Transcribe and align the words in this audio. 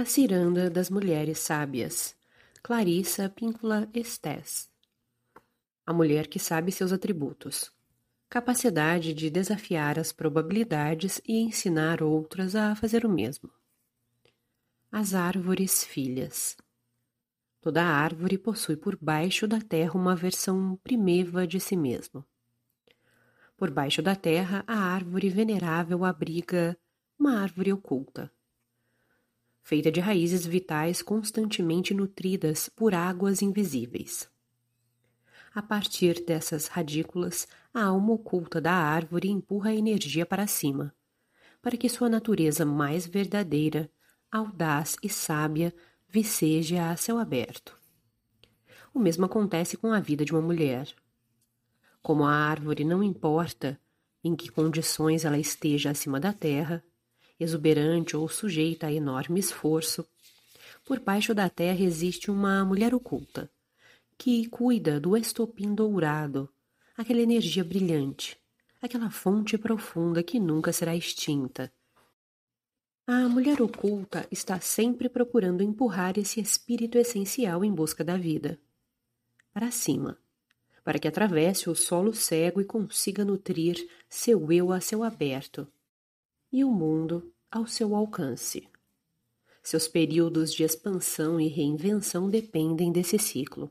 A 0.00 0.04
Ciranda 0.06 0.70
das 0.70 0.88
Mulheres 0.88 1.40
Sábias, 1.40 2.16
Clarissa 2.62 3.28
Píncula 3.28 3.86
Estés. 3.92 4.70
A 5.84 5.92
mulher 5.92 6.26
que 6.26 6.38
sabe 6.38 6.72
seus 6.72 6.90
atributos. 6.90 7.70
Capacidade 8.26 9.12
de 9.12 9.28
desafiar 9.28 9.98
as 9.98 10.10
probabilidades 10.10 11.20
e 11.28 11.40
ensinar 11.40 12.02
outras 12.02 12.56
a 12.56 12.74
fazer 12.74 13.04
o 13.04 13.10
mesmo. 13.10 13.50
As 14.90 15.12
árvores 15.12 15.84
filhas. 15.84 16.56
Toda 17.60 17.84
árvore 17.84 18.38
possui 18.38 18.76
por 18.76 18.96
baixo 18.96 19.46
da 19.46 19.60
terra 19.60 19.92
uma 19.96 20.16
versão 20.16 20.80
primeva 20.82 21.46
de 21.46 21.60
si 21.60 21.76
mesma. 21.76 22.26
Por 23.54 23.70
baixo 23.70 24.00
da 24.00 24.16
terra, 24.16 24.64
a 24.66 24.78
árvore 24.78 25.28
venerável 25.28 26.06
abriga 26.06 26.74
uma 27.18 27.38
árvore 27.38 27.70
oculta 27.70 28.32
feita 29.62 29.90
de 29.90 30.00
raízes 30.00 30.46
vitais 30.46 31.02
constantemente 31.02 31.94
nutridas 31.94 32.68
por 32.68 32.94
águas 32.94 33.42
invisíveis. 33.42 34.28
A 35.54 35.60
partir 35.60 36.24
dessas 36.24 36.66
radículas, 36.68 37.48
a 37.74 37.84
alma 37.84 38.12
oculta 38.12 38.60
da 38.60 38.72
árvore 38.72 39.28
empurra 39.28 39.70
a 39.70 39.74
energia 39.74 40.24
para 40.24 40.46
cima, 40.46 40.94
para 41.60 41.76
que 41.76 41.88
sua 41.88 42.08
natureza 42.08 42.64
mais 42.64 43.06
verdadeira, 43.06 43.90
audaz 44.30 44.96
e 45.02 45.08
sábia 45.08 45.74
viceje 46.08 46.76
a 46.76 46.96
céu 46.96 47.18
aberto. 47.18 47.76
O 48.94 48.98
mesmo 48.98 49.24
acontece 49.24 49.76
com 49.76 49.92
a 49.92 50.00
vida 50.00 50.24
de 50.24 50.32
uma 50.32 50.42
mulher. 50.42 50.88
Como 52.02 52.24
a 52.24 52.32
árvore 52.32 52.84
não 52.84 53.02
importa 53.02 53.78
em 54.22 54.34
que 54.34 54.50
condições 54.50 55.24
ela 55.24 55.38
esteja 55.38 55.90
acima 55.90 56.18
da 56.18 56.32
terra, 56.32 56.84
exuberante 57.40 58.16
ou 58.16 58.28
sujeita 58.28 58.86
a 58.86 58.92
enorme 58.92 59.40
esforço, 59.40 60.06
por 60.84 61.00
baixo 61.00 61.34
da 61.34 61.48
terra 61.48 61.82
existe 61.82 62.30
uma 62.30 62.64
mulher 62.64 62.94
oculta, 62.94 63.50
que 64.18 64.46
cuida 64.48 65.00
do 65.00 65.16
estopim 65.16 65.74
dourado, 65.74 66.48
aquela 66.96 67.20
energia 67.20 67.64
brilhante, 67.64 68.38
aquela 68.82 69.10
fonte 69.10 69.56
profunda 69.56 70.22
que 70.22 70.38
nunca 70.38 70.72
será 70.72 70.94
extinta. 70.94 71.72
A 73.06 73.28
mulher 73.28 73.60
oculta 73.60 74.26
está 74.30 74.60
sempre 74.60 75.08
procurando 75.08 75.62
empurrar 75.62 76.18
esse 76.18 76.40
espírito 76.40 76.96
essencial 76.98 77.64
em 77.64 77.72
busca 77.72 78.04
da 78.04 78.16
vida. 78.16 78.60
Para 79.52 79.70
cima, 79.70 80.18
para 80.84 80.98
que 80.98 81.08
atravesse 81.08 81.68
o 81.68 81.74
solo 81.74 82.14
cego 82.14 82.60
e 82.60 82.64
consiga 82.64 83.24
nutrir 83.24 83.88
seu 84.08 84.52
eu 84.52 84.70
a 84.70 84.80
céu 84.80 85.02
aberto, 85.02 85.66
e 86.52 86.64
o 86.64 86.70
mundo 86.70 87.32
ao 87.50 87.66
seu 87.66 87.94
alcance. 87.94 88.68
Seus 89.62 89.86
períodos 89.86 90.52
de 90.52 90.62
expansão 90.62 91.40
e 91.40 91.48
reinvenção 91.48 92.28
dependem 92.28 92.90
desse 92.90 93.18
ciclo. 93.18 93.70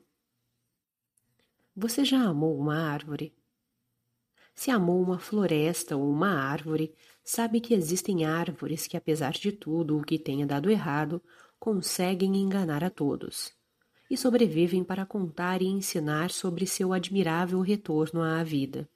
Você 1.75 2.05
já 2.05 2.23
amou 2.23 2.57
uma 2.57 2.77
árvore? 2.77 3.33
Se 4.53 4.69
amou 4.69 5.01
uma 5.01 5.17
floresta 5.17 5.95
ou 5.95 6.09
uma 6.09 6.31
árvore, 6.31 6.93
sabe 7.23 7.61
que 7.61 7.73
existem 7.73 8.25
árvores 8.25 8.87
que, 8.87 8.97
apesar 8.97 9.31
de 9.31 9.51
tudo 9.51 9.97
o 9.97 10.03
que 10.03 10.19
tenha 10.19 10.45
dado 10.45 10.69
errado, 10.69 11.21
conseguem 11.57 12.35
enganar 12.35 12.83
a 12.83 12.89
todos 12.89 13.57
e 14.09 14.17
sobrevivem 14.17 14.83
para 14.83 15.05
contar 15.05 15.61
e 15.61 15.67
ensinar 15.67 16.31
sobre 16.31 16.65
seu 16.65 16.91
admirável 16.91 17.61
retorno 17.61 18.21
à 18.21 18.43
vida. 18.43 18.89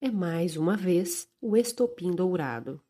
É 0.00 0.10
mais 0.10 0.56
uma 0.56 0.76
vez 0.76 1.28
o 1.40 1.56
estopim 1.56 2.10
dourado. 2.14 2.80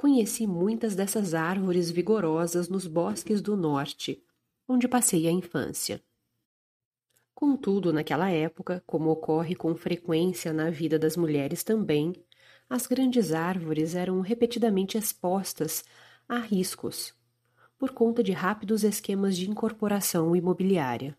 Conheci 0.00 0.46
muitas 0.46 0.94
dessas 0.94 1.34
árvores 1.34 1.90
vigorosas 1.90 2.68
nos 2.68 2.86
bosques 2.86 3.42
do 3.42 3.56
norte, 3.56 4.22
onde 4.68 4.86
passei 4.86 5.26
a 5.26 5.32
infância. 5.32 6.00
Contudo, 7.34 7.92
naquela 7.92 8.30
época, 8.30 8.80
como 8.86 9.10
ocorre 9.10 9.56
com 9.56 9.74
frequência 9.74 10.52
na 10.52 10.70
vida 10.70 11.00
das 11.00 11.16
mulheres 11.16 11.64
também, 11.64 12.12
as 12.70 12.86
grandes 12.86 13.32
árvores 13.32 13.96
eram 13.96 14.20
repetidamente 14.20 14.96
expostas 14.96 15.84
a 16.28 16.38
riscos, 16.38 17.12
por 17.76 17.90
conta 17.90 18.22
de 18.22 18.30
rápidos 18.30 18.84
esquemas 18.84 19.36
de 19.36 19.50
incorporação 19.50 20.36
imobiliária. 20.36 21.18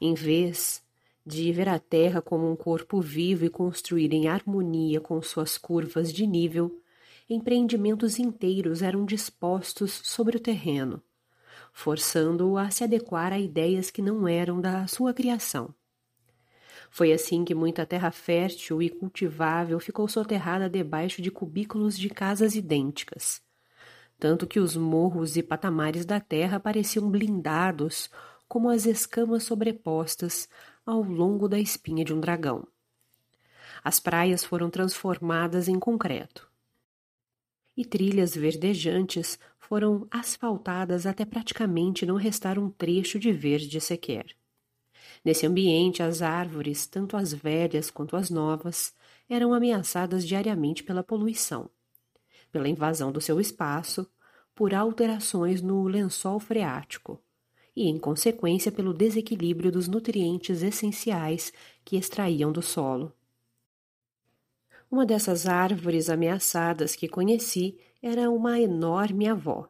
Em 0.00 0.14
vez 0.14 0.84
de 1.24 1.52
ver 1.52 1.68
a 1.68 1.78
terra 1.78 2.20
como 2.20 2.50
um 2.50 2.56
corpo 2.56 3.00
vivo 3.00 3.44
e 3.44 3.48
construir 3.48 4.12
em 4.12 4.26
harmonia 4.26 5.00
com 5.00 5.22
suas 5.22 5.56
curvas 5.56 6.12
de 6.12 6.26
nível, 6.26 6.82
empreendimentos 7.28 8.18
inteiros 8.18 8.80
eram 8.80 9.04
dispostos 9.04 10.00
sobre 10.02 10.38
o 10.38 10.40
terreno, 10.40 11.02
forçando-o 11.72 12.56
a 12.56 12.70
se 12.70 12.82
adequar 12.82 13.34
a 13.34 13.38
ideias 13.38 13.90
que 13.90 14.00
não 14.00 14.26
eram 14.26 14.60
da 14.60 14.86
sua 14.86 15.12
criação. 15.12 15.74
Foi 16.90 17.12
assim 17.12 17.44
que 17.44 17.54
muita 17.54 17.84
terra 17.84 18.10
fértil 18.10 18.80
e 18.80 18.88
cultivável 18.88 19.78
ficou 19.78 20.08
soterrada 20.08 20.70
debaixo 20.70 21.20
de 21.20 21.30
cubículos 21.30 21.98
de 21.98 22.08
casas 22.08 22.54
idênticas, 22.54 23.42
tanto 24.18 24.46
que 24.46 24.58
os 24.58 24.74
morros 24.74 25.36
e 25.36 25.42
patamares 25.42 26.06
da 26.06 26.18
terra 26.18 26.58
pareciam 26.58 27.10
blindados 27.10 28.08
como 28.48 28.70
as 28.70 28.86
escamas 28.86 29.42
sobrepostas 29.42 30.48
ao 30.86 31.02
longo 31.02 31.46
da 31.46 31.58
espinha 31.58 32.06
de 32.06 32.14
um 32.14 32.20
dragão. 32.20 32.66
As 33.84 34.00
praias 34.00 34.42
foram 34.42 34.70
transformadas 34.70 35.68
em 35.68 35.78
concreto 35.78 36.47
e 37.78 37.84
trilhas 37.84 38.34
verdejantes 38.34 39.38
foram 39.56 40.04
asfaltadas 40.10 41.06
até 41.06 41.24
praticamente 41.24 42.04
não 42.04 42.16
restar 42.16 42.58
um 42.58 42.68
trecho 42.68 43.20
de 43.20 43.30
verde 43.30 43.80
sequer. 43.80 44.26
Nesse 45.24 45.46
ambiente, 45.46 46.02
as 46.02 46.20
árvores, 46.20 46.88
tanto 46.88 47.16
as 47.16 47.32
velhas 47.32 47.88
quanto 47.88 48.16
as 48.16 48.30
novas, 48.30 48.92
eram 49.30 49.54
ameaçadas 49.54 50.26
diariamente 50.26 50.82
pela 50.82 51.04
poluição, 51.04 51.70
pela 52.50 52.68
invasão 52.68 53.12
do 53.12 53.20
seu 53.20 53.38
espaço, 53.40 54.10
por 54.56 54.74
alterações 54.74 55.62
no 55.62 55.86
lençol 55.86 56.40
freático 56.40 57.22
e, 57.76 57.86
em 57.86 57.96
consequência, 57.96 58.72
pelo 58.72 58.92
desequilíbrio 58.92 59.70
dos 59.70 59.86
nutrientes 59.86 60.64
essenciais 60.64 61.52
que 61.84 61.96
extraíam 61.96 62.50
do 62.50 62.60
solo. 62.60 63.12
Uma 64.90 65.04
dessas 65.04 65.46
árvores 65.46 66.08
ameaçadas 66.08 66.94
que 66.94 67.08
conheci 67.08 67.78
era 68.02 68.30
uma 68.30 68.58
enorme 68.58 69.28
avó, 69.28 69.68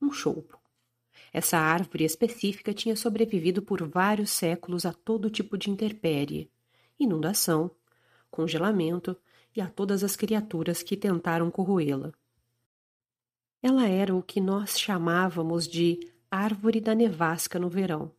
um 0.00 0.12
choupo. 0.12 0.58
Essa 1.32 1.58
árvore 1.58 2.04
específica 2.04 2.74
tinha 2.74 2.94
sobrevivido 2.94 3.62
por 3.62 3.86
vários 3.88 4.30
séculos 4.30 4.84
a 4.84 4.92
todo 4.92 5.30
tipo 5.30 5.56
de 5.56 5.70
intempérie, 5.70 6.50
inundação, 6.98 7.70
congelamento 8.30 9.16
e 9.56 9.60
a 9.60 9.68
todas 9.68 10.04
as 10.04 10.16
criaturas 10.16 10.82
que 10.82 10.96
tentaram 10.96 11.50
corroê-la. 11.50 12.12
Ela 13.62 13.88
era 13.88 14.14
o 14.14 14.22
que 14.22 14.40
nós 14.40 14.78
chamávamos 14.78 15.66
de 15.66 15.98
árvore 16.30 16.80
da 16.80 16.94
nevasca 16.94 17.58
no 17.58 17.70
verão, 17.70 18.12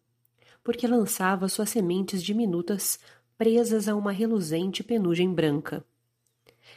porque 0.63 0.87
lançava 0.87 1.47
suas 1.47 1.69
sementes 1.69 2.23
diminutas 2.23 2.99
presas 3.37 3.87
a 3.87 3.95
uma 3.95 4.11
reluzente 4.11 4.83
penugem 4.83 5.31
branca. 5.31 5.85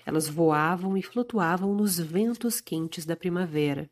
Elas 0.05 0.29
voavam 0.29 0.97
e 0.97 1.03
flutuavam 1.03 1.75
nos 1.75 1.99
ventos 1.99 2.61
quentes 2.61 3.05
da 3.05 3.17
primavera, 3.17 3.91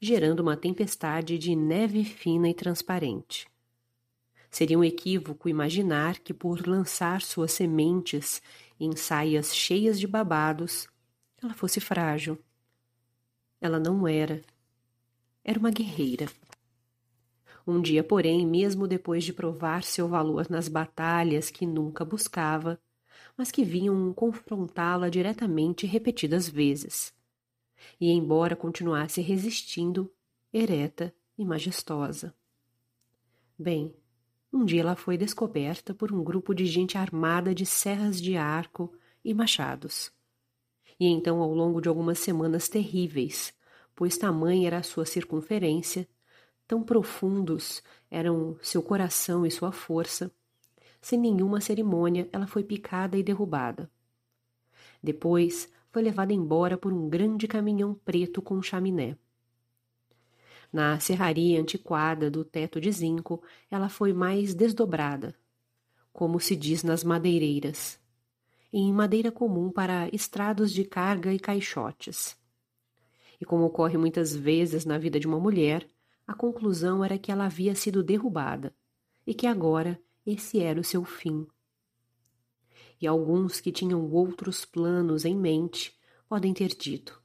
gerando 0.00 0.40
uma 0.40 0.56
tempestade 0.56 1.38
de 1.38 1.54
neve 1.54 2.04
fina 2.04 2.48
e 2.48 2.54
transparente. 2.54 3.46
Seria 4.50 4.78
um 4.78 4.84
equívoco 4.84 5.48
imaginar 5.48 6.20
que, 6.20 6.32
por 6.32 6.66
lançar 6.66 7.20
suas 7.22 7.52
sementes 7.52 8.40
em 8.78 8.94
saias 8.94 9.54
cheias 9.54 9.98
de 9.98 10.06
babados, 10.06 10.86
ela 11.42 11.54
fosse 11.54 11.80
frágil. 11.80 12.38
Ela 13.60 13.80
não 13.80 14.06
era. 14.06 14.42
Era 15.44 15.58
uma 15.58 15.70
guerreira. 15.70 16.28
Um 17.66 17.80
dia, 17.80 18.04
porém, 18.04 18.46
mesmo 18.46 18.86
depois 18.86 19.24
de 19.24 19.32
provar 19.32 19.82
seu 19.82 20.06
valor 20.06 20.48
nas 20.50 20.68
batalhas 20.68 21.50
que 21.50 21.66
nunca 21.66 22.04
buscava, 22.04 22.78
mas 23.36 23.50
que 23.50 23.64
vinham 23.64 24.12
confrontá-la 24.12 25.08
diretamente 25.08 25.86
repetidas 25.86 26.48
vezes. 26.48 27.12
E 28.00 28.10
embora 28.10 28.56
continuasse 28.56 29.20
resistindo, 29.20 30.12
ereta 30.52 31.14
e 31.36 31.44
majestosa. 31.44 32.34
Bem, 33.58 33.94
um 34.52 34.64
dia 34.64 34.82
ela 34.82 34.96
foi 34.96 35.16
descoberta 35.16 35.92
por 35.92 36.12
um 36.12 36.22
grupo 36.22 36.54
de 36.54 36.64
gente 36.64 36.96
armada 36.96 37.54
de 37.54 37.66
serras 37.66 38.20
de 38.20 38.36
arco 38.36 38.92
e 39.24 39.34
machados. 39.34 40.12
E 40.98 41.06
então, 41.06 41.40
ao 41.40 41.52
longo 41.52 41.80
de 41.80 41.88
algumas 41.88 42.20
semanas 42.20 42.68
terríveis, 42.68 43.52
pois 43.94 44.16
tamanha 44.16 44.68
era 44.68 44.78
a 44.78 44.82
sua 44.82 45.04
circunferência, 45.04 46.08
tão 46.66 46.82
profundos 46.82 47.82
eram 48.10 48.56
seu 48.62 48.82
coração 48.82 49.44
e 49.44 49.50
sua 49.50 49.72
força, 49.72 50.30
sem 51.04 51.20
nenhuma 51.20 51.60
cerimônia, 51.60 52.26
ela 52.32 52.46
foi 52.46 52.64
picada 52.64 53.18
e 53.18 53.22
derrubada. 53.22 53.90
Depois, 55.02 55.70
foi 55.92 56.00
levada 56.00 56.32
embora 56.32 56.78
por 56.78 56.94
um 56.94 57.10
grande 57.10 57.46
caminhão 57.46 57.92
preto 57.92 58.40
com 58.40 58.62
chaminé. 58.62 59.14
Na 60.72 60.98
serraria 60.98 61.60
antiquada 61.60 62.30
do 62.30 62.42
teto 62.42 62.80
de 62.80 62.90
zinco, 62.90 63.42
ela 63.70 63.90
foi 63.90 64.14
mais 64.14 64.54
desdobrada, 64.54 65.34
como 66.10 66.40
se 66.40 66.56
diz 66.56 66.82
nas 66.82 67.04
madeireiras, 67.04 68.00
em 68.72 68.90
madeira 68.90 69.30
comum 69.30 69.70
para 69.70 70.08
estrados 70.10 70.72
de 70.72 70.84
carga 70.84 71.34
e 71.34 71.38
caixotes. 71.38 72.34
E 73.38 73.44
como 73.44 73.64
ocorre 73.64 73.98
muitas 73.98 74.34
vezes 74.34 74.86
na 74.86 74.96
vida 74.96 75.20
de 75.20 75.26
uma 75.26 75.38
mulher, 75.38 75.86
a 76.26 76.32
conclusão 76.32 77.04
era 77.04 77.18
que 77.18 77.30
ela 77.30 77.44
havia 77.44 77.74
sido 77.74 78.02
derrubada 78.02 78.74
e 79.26 79.34
que 79.34 79.46
agora 79.46 80.00
esse 80.26 80.60
era 80.60 80.80
o 80.80 80.84
seu 80.84 81.04
fim. 81.04 81.46
E 83.00 83.06
alguns 83.06 83.60
que 83.60 83.72
tinham 83.72 84.10
outros 84.10 84.64
planos 84.64 85.24
em 85.24 85.36
mente 85.36 85.98
podem 86.28 86.54
ter 86.54 86.68
dito: 86.68 87.22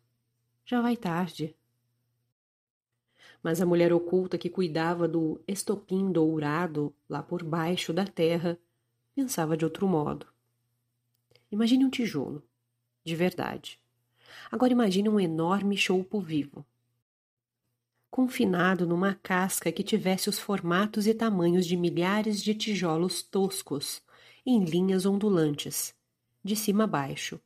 já 0.66 0.82
vai 0.82 0.98
tarde. 0.98 1.56
Mas 3.42 3.62
a 3.62 3.66
mulher 3.66 3.94
oculta 3.94 4.38
que 4.38 4.50
cuidava 4.50 5.08
do 5.08 5.42
estopim 5.48 6.12
dourado 6.12 6.94
lá 7.08 7.24
por 7.24 7.44
baixo 7.44 7.94
da 7.94 8.06
terra 8.06 8.60
pensava 9.16 9.56
de 9.56 9.64
outro 9.64 9.88
modo. 9.88 10.28
Imagine 11.52 11.86
um 11.86 11.90
tijolo, 11.90 12.44
de 13.04 13.16
verdade. 13.16 13.82
Agora 14.52 14.72
imagine 14.72 15.10
um 15.10 15.20
enorme 15.20 15.78
choupo 15.78 16.20
vivo, 16.20 16.66
confinado 18.10 18.88
numa 18.88 19.14
casca 19.14 19.72
que 19.72 19.84
tivesse 19.84 20.30
os 20.30 20.40
formatos 20.40 21.08
e 21.08 21.14
tamanhos 21.14 21.66
de 21.66 21.78
milhares 21.78 22.42
de 22.42 22.56
tijolos 22.56 23.22
toscos, 23.22 24.02
em 24.46 24.64
linhas 24.64 25.06
ondulantes, 25.06 25.96
de 26.44 26.56
cima 26.56 26.86
a 26.86 26.88
baixo, 26.88 27.40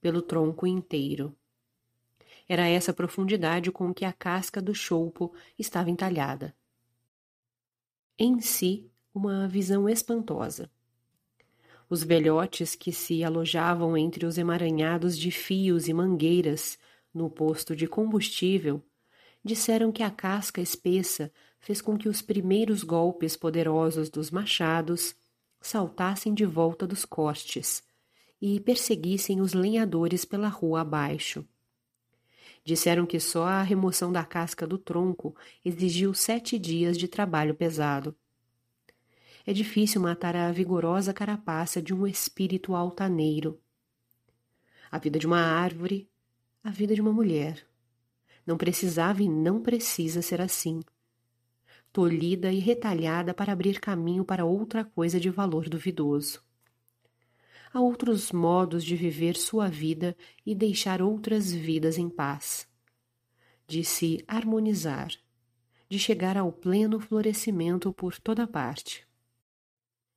pelo 0.00 0.20
tronco 0.20 0.66
inteiro. 0.66 1.34
Era 2.48 2.66
essa 2.66 2.92
profundidade 2.92 3.70
com 3.70 3.94
que 3.94 4.04
a 4.04 4.12
casca 4.12 4.60
do 4.60 4.74
choupo 4.74 5.32
estava 5.56 5.90
entalhada. 5.90 6.54
Em 8.18 8.40
si, 8.40 8.90
uma 9.14 9.46
visão 9.46 9.88
espantosa. 9.88 10.70
Os 11.88 12.02
velhotes 12.02 12.74
que 12.74 12.92
se 12.92 13.22
alojavam 13.22 13.96
entre 13.96 14.26
os 14.26 14.38
emaranhados 14.38 15.16
de 15.16 15.30
fios 15.30 15.88
e 15.88 15.94
mangueiras 15.94 16.78
no 17.12 17.30
posto 17.30 17.74
de 17.74 17.86
combustível 17.86 18.84
disseram 19.44 19.90
que 19.90 20.02
a 20.02 20.10
casca 20.10 20.60
espessa 20.60 21.32
fez 21.58 21.80
com 21.80 21.96
que 21.96 22.08
os 22.08 22.22
primeiros 22.22 22.82
golpes 22.82 23.36
poderosos 23.36 24.08
dos 24.08 24.30
machados 24.30 25.14
saltassem 25.60 26.32
de 26.32 26.44
volta 26.46 26.86
dos 26.86 27.04
cortes 27.04 27.82
e 28.40 28.58
perseguissem 28.60 29.40
os 29.40 29.52
lenhadores 29.52 30.24
pela 30.24 30.48
rua 30.48 30.80
abaixo. 30.80 31.46
Disseram 32.64 33.06
que 33.06 33.20
só 33.20 33.44
a 33.44 33.62
remoção 33.62 34.12
da 34.12 34.24
casca 34.24 34.66
do 34.66 34.78
tronco 34.78 35.34
exigiu 35.64 36.14
sete 36.14 36.58
dias 36.58 36.96
de 36.96 37.08
trabalho 37.08 37.54
pesado. 37.54 38.14
É 39.46 39.52
difícil 39.52 40.00
matar 40.00 40.36
a 40.36 40.52
vigorosa 40.52 41.12
carapaça 41.12 41.80
de 41.80 41.94
um 41.94 42.06
espírito 42.06 42.74
altaneiro. 42.74 43.60
A 44.90 44.98
vida 44.98 45.18
de 45.18 45.26
uma 45.26 45.40
árvore, 45.40 46.08
a 46.62 46.70
vida 46.70 46.94
de 46.94 47.00
uma 47.00 47.12
mulher. 47.12 47.69
Não 48.46 48.56
precisava 48.56 49.22
e 49.22 49.28
não 49.28 49.60
precisa 49.60 50.22
ser 50.22 50.40
assim. 50.40 50.80
Tolhida 51.92 52.52
e 52.52 52.58
retalhada 52.58 53.34
para 53.34 53.52
abrir 53.52 53.80
caminho 53.80 54.24
para 54.24 54.44
outra 54.44 54.84
coisa 54.84 55.18
de 55.18 55.28
valor 55.30 55.68
duvidoso. 55.68 56.42
Há 57.72 57.80
outros 57.80 58.32
modos 58.32 58.84
de 58.84 58.96
viver 58.96 59.36
sua 59.36 59.68
vida 59.68 60.16
e 60.44 60.54
deixar 60.54 61.00
outras 61.00 61.52
vidas 61.52 61.98
em 61.98 62.08
paz. 62.08 62.68
De 63.66 63.84
se 63.84 64.24
harmonizar, 64.26 65.12
de 65.88 65.98
chegar 65.98 66.36
ao 66.36 66.50
pleno 66.50 66.98
florescimento 66.98 67.92
por 67.92 68.18
toda 68.18 68.46
parte. 68.46 69.06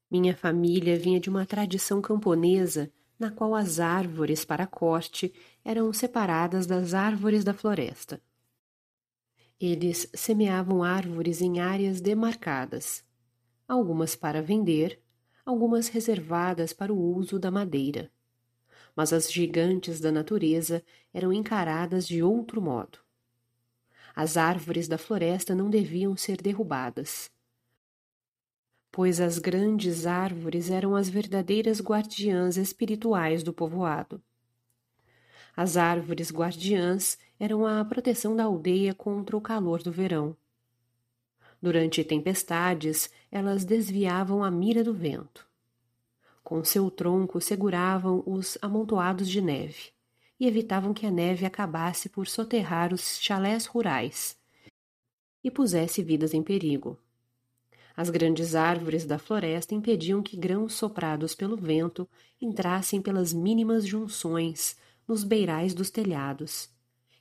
Minha 0.10 0.36
família 0.36 0.98
vinha 0.98 1.20
de 1.20 1.30
uma 1.30 1.46
tradição 1.46 2.02
camponesa 2.02 2.92
na 3.18 3.32
qual 3.32 3.56
as 3.56 3.80
árvores 3.80 4.44
para 4.44 4.68
corte 4.68 5.34
eram 5.64 5.92
separadas 5.94 6.66
das 6.66 6.94
árvores 6.94 7.44
da 7.44 7.54
floresta. 7.54 8.22
Eles 9.60 10.10
semeavam 10.14 10.84
árvores 10.84 11.42
em 11.42 11.60
áreas 11.60 12.02
demarcadas, 12.02 13.04
algumas 13.68 14.16
para 14.16 14.42
vender, 14.42 15.02
algumas 15.46 15.88
reservadas 15.88 16.74
para 16.74 16.92
o 16.92 17.16
uso 17.16 17.40
da 17.40 17.50
madeira. 17.50 18.12
Mas 18.96 19.14
as 19.14 19.32
gigantes 19.32 20.00
da 20.00 20.12
natureza 20.12 20.84
eram 21.14 21.32
encaradas 21.32 22.08
de 22.08 22.22
outro 22.22 22.62
modo. 22.62 23.00
As 24.16 24.38
árvores 24.38 24.88
da 24.88 24.98
floresta 24.98 25.56
não 25.56 25.70
deviam 25.70 26.16
ser 26.16 26.42
derrubadas, 26.42 27.32
pois 28.92 29.20
as 29.20 29.40
grandes 29.40 30.06
árvores 30.06 30.70
eram 30.70 30.96
as 30.96 31.10
verdadeiras 31.10 31.82
guardiãs 31.82 32.58
espirituais 32.58 33.42
do 33.42 33.52
povoado. 33.52 34.22
As 35.56 35.78
árvores 35.78 36.32
guardiãs 36.32 37.18
eram 37.40 37.66
a 37.66 37.86
proteção 37.86 38.36
da 38.36 38.46
aldeia 38.46 38.94
contra 38.94 39.38
o 39.38 39.42
calor 39.42 39.84
do 39.84 39.92
verão. 39.92 40.36
Durante 41.62 42.04
tempestades, 42.04 43.10
elas 43.32 43.64
desviavam 43.64 44.44
a 44.44 44.50
mira 44.50 44.84
do 44.84 44.94
vento. 44.94 45.48
Com 46.44 46.64
seu 46.64 46.90
tronco 46.92 47.40
seguravam 47.40 48.24
os 48.26 48.58
amontoados 48.62 49.30
de 49.30 49.40
neve 49.42 49.92
e 50.40 50.48
evitavam 50.48 50.94
que 50.94 51.06
a 51.06 51.12
neve 51.12 51.46
acabasse 51.46 52.10
por 52.10 52.28
soterrar 52.28 52.94
os 52.94 53.18
chalés 53.20 53.66
rurais 53.66 54.36
e 55.44 55.52
pusesse 55.52 56.02
vidas 56.04 56.34
em 56.34 56.42
perigo. 56.42 57.00
As 57.96 58.10
grandes 58.10 58.56
árvores 58.56 59.06
da 59.06 59.20
floresta 59.20 59.76
impediam 59.76 60.24
que 60.24 60.36
grãos 60.36 60.74
soprados 60.74 61.36
pelo 61.36 61.56
vento 61.56 62.10
entrassem 62.42 63.02
pelas 63.02 63.32
mínimas 63.32 63.86
junções 63.86 64.76
nos 65.08 65.24
beirais 65.24 65.74
dos 65.74 65.90
telhados 65.90 66.70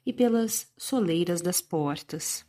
e 0.05 0.13
pelas 0.13 0.71
soleiras 0.77 1.41
das 1.41 1.61
portas. 1.61 2.45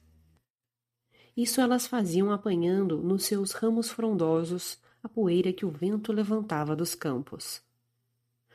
Isso 1.36 1.60
elas 1.60 1.88
faziam 1.88 2.32
apanhando 2.32 3.02
nos 3.02 3.26
seus 3.26 3.52
ramos 3.52 3.90
frondosos 3.90 4.80
a 5.02 5.10
poeira 5.10 5.52
que 5.52 5.66
o 5.66 5.72
vento 5.72 6.14
levantava 6.14 6.76
dos 6.76 6.96
campos. 6.96 7.62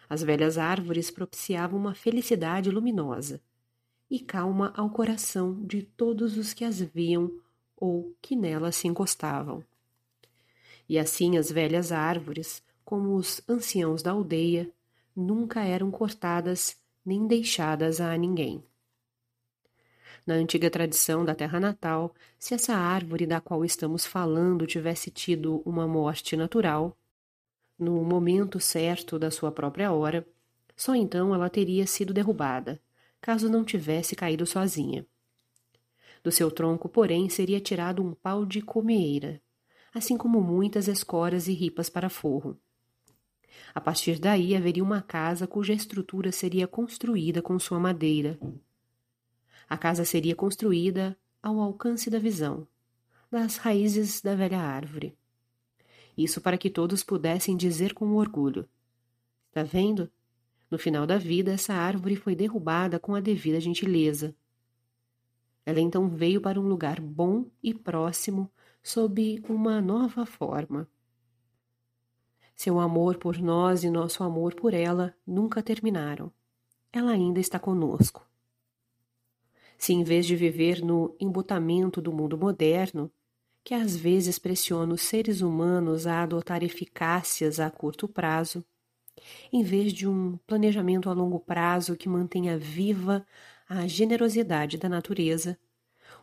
As 0.08 0.22
velhas 0.22 0.56
árvores 0.56 1.10
propiciavam 1.10 1.78
uma 1.78 1.94
felicidade 1.94 2.70
luminosa 2.70 3.42
e 4.10 4.18
calma 4.18 4.72
ao 4.76 4.88
coração 4.88 5.62
de 5.66 5.82
todos 5.82 6.38
os 6.38 6.54
que 6.54 6.64
as 6.64 6.80
viam 6.80 7.30
ou 7.76 8.16
que 8.22 8.34
nelas 8.34 8.76
se 8.76 8.88
encostavam. 8.88 9.62
E 10.88 10.98
assim 10.98 11.36
as 11.36 11.52
velhas 11.52 11.92
árvores, 11.92 12.62
como 12.84 13.14
os 13.14 13.42
anciãos 13.46 14.02
da 14.02 14.12
aldeia, 14.12 14.72
nunca 15.18 15.64
eram 15.64 15.90
cortadas 15.90 16.76
nem 17.04 17.26
deixadas 17.26 18.00
a 18.00 18.16
ninguém. 18.16 18.62
Na 20.24 20.34
antiga 20.34 20.70
tradição 20.70 21.24
da 21.24 21.34
terra 21.34 21.58
natal, 21.58 22.14
se 22.38 22.54
essa 22.54 22.74
árvore 22.74 23.26
da 23.26 23.40
qual 23.40 23.64
estamos 23.64 24.06
falando 24.06 24.66
tivesse 24.66 25.10
tido 25.10 25.60
uma 25.64 25.88
morte 25.88 26.36
natural, 26.36 26.96
no 27.76 28.04
momento 28.04 28.60
certo 28.60 29.18
da 29.18 29.30
sua 29.30 29.50
própria 29.50 29.90
hora, 29.90 30.26
só 30.76 30.94
então 30.94 31.34
ela 31.34 31.50
teria 31.50 31.86
sido 31.86 32.14
derrubada, 32.14 32.80
caso 33.20 33.48
não 33.48 33.64
tivesse 33.64 34.14
caído 34.14 34.46
sozinha. 34.46 35.04
Do 36.22 36.30
seu 36.30 36.50
tronco, 36.50 36.88
porém, 36.88 37.28
seria 37.28 37.60
tirado 37.60 38.04
um 38.04 38.12
pau 38.14 38.46
de 38.46 38.60
comieira, 38.62 39.40
assim 39.92 40.16
como 40.16 40.40
muitas 40.40 40.86
escoras 40.86 41.48
e 41.48 41.52
ripas 41.52 41.88
para 41.88 42.08
forro. 42.08 42.56
A 43.74 43.80
partir 43.80 44.18
daí 44.18 44.54
haveria 44.54 44.82
uma 44.82 45.02
casa 45.02 45.46
cuja 45.46 45.72
estrutura 45.72 46.32
seria 46.32 46.66
construída 46.66 47.40
com 47.40 47.58
sua 47.58 47.78
madeira, 47.78 48.38
a 49.68 49.76
casa 49.76 50.02
seria 50.02 50.34
construída 50.34 51.14
ao 51.42 51.60
alcance 51.60 52.08
da 52.08 52.18
visão, 52.18 52.66
das 53.30 53.58
raízes 53.58 54.22
da 54.22 54.34
velha 54.34 54.58
árvore. 54.58 55.14
Isso 56.16 56.40
para 56.40 56.56
que 56.56 56.70
todos 56.70 57.04
pudessem 57.04 57.54
dizer 57.54 57.92
com 57.92 58.14
orgulho: 58.14 58.66
Está 59.48 59.62
vendo? 59.62 60.10
No 60.70 60.78
final 60.78 61.06
da 61.06 61.18
vida, 61.18 61.52
essa 61.52 61.74
árvore 61.74 62.16
foi 62.16 62.34
derrubada 62.34 62.98
com 62.98 63.14
a 63.14 63.20
devida 63.20 63.60
gentileza. 63.60 64.34
Ela 65.66 65.80
então 65.80 66.08
veio 66.08 66.40
para 66.40 66.58
um 66.58 66.66
lugar 66.66 66.98
bom 66.98 67.44
e 67.62 67.74
próximo, 67.74 68.50
sob 68.82 69.42
uma 69.48 69.82
nova 69.82 70.24
forma. 70.24 70.88
Seu 72.58 72.80
amor 72.80 73.18
por 73.18 73.38
nós 73.38 73.84
e 73.84 73.88
nosso 73.88 74.24
amor 74.24 74.52
por 74.52 74.74
ela 74.74 75.14
nunca 75.24 75.62
terminaram. 75.62 76.28
Ela 76.92 77.12
ainda 77.12 77.38
está 77.38 77.56
conosco. 77.56 78.28
Se 79.78 79.92
em 79.92 80.02
vez 80.02 80.26
de 80.26 80.34
viver 80.34 80.82
no 80.84 81.14
embutamento 81.20 82.02
do 82.02 82.12
mundo 82.12 82.36
moderno, 82.36 83.12
que 83.62 83.74
às 83.74 83.94
vezes 83.94 84.40
pressiona 84.40 84.92
os 84.92 85.02
seres 85.02 85.40
humanos 85.40 86.04
a 86.04 86.20
adotar 86.24 86.64
eficácias 86.64 87.60
a 87.60 87.70
curto 87.70 88.08
prazo, 88.08 88.64
em 89.52 89.62
vez 89.62 89.92
de 89.92 90.08
um 90.08 90.36
planejamento 90.44 91.08
a 91.08 91.12
longo 91.12 91.38
prazo 91.38 91.94
que 91.94 92.08
mantenha 92.08 92.58
viva 92.58 93.24
a 93.68 93.86
generosidade 93.86 94.76
da 94.78 94.88
natureza, 94.88 95.56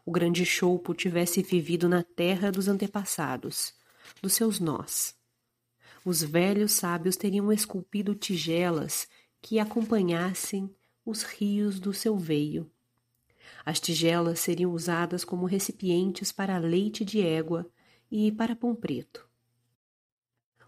o 0.06 0.12
grande 0.12 0.46
choupo 0.46 0.94
tivesse 0.94 1.42
vivido 1.42 1.88
na 1.88 2.04
terra 2.04 2.52
dos 2.52 2.68
antepassados, 2.68 3.74
dos 4.22 4.34
seus 4.34 4.60
nós. 4.60 5.16
Os 6.06 6.22
velhos 6.22 6.74
sábios 6.74 7.18
teriam 7.18 7.52
esculpido 7.52 8.14
tigelas 8.14 9.08
que 9.42 9.58
acompanhassem 9.58 10.70
os 11.04 11.24
rios 11.24 11.80
do 11.80 11.92
seu 11.92 12.16
veio. 12.16 12.70
As 13.66 13.80
tigelas 13.80 14.40
seriam 14.40 14.72
usadas 14.72 15.26
como 15.26 15.48
recipientes 15.48 16.32
para 16.32 16.60
leite 16.60 17.04
de 17.04 17.22
égua 17.22 17.68
e 18.12 18.32
para 18.32 18.56
pão 18.56 18.76
preto. 18.76 19.28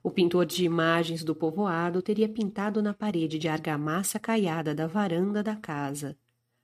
O 0.02 0.10
pintor 0.10 0.44
de 0.44 0.66
imagens 0.66 1.24
do 1.24 1.36
povoado 1.36 2.02
teria 2.02 2.28
pintado 2.28 2.82
na 2.82 2.94
parede 2.94 3.38
de 3.38 3.48
argamassa 3.48 4.20
caiada 4.20 4.74
da 4.74 4.88
varanda 4.88 5.44
da 5.44 5.56
casa, 5.56 6.18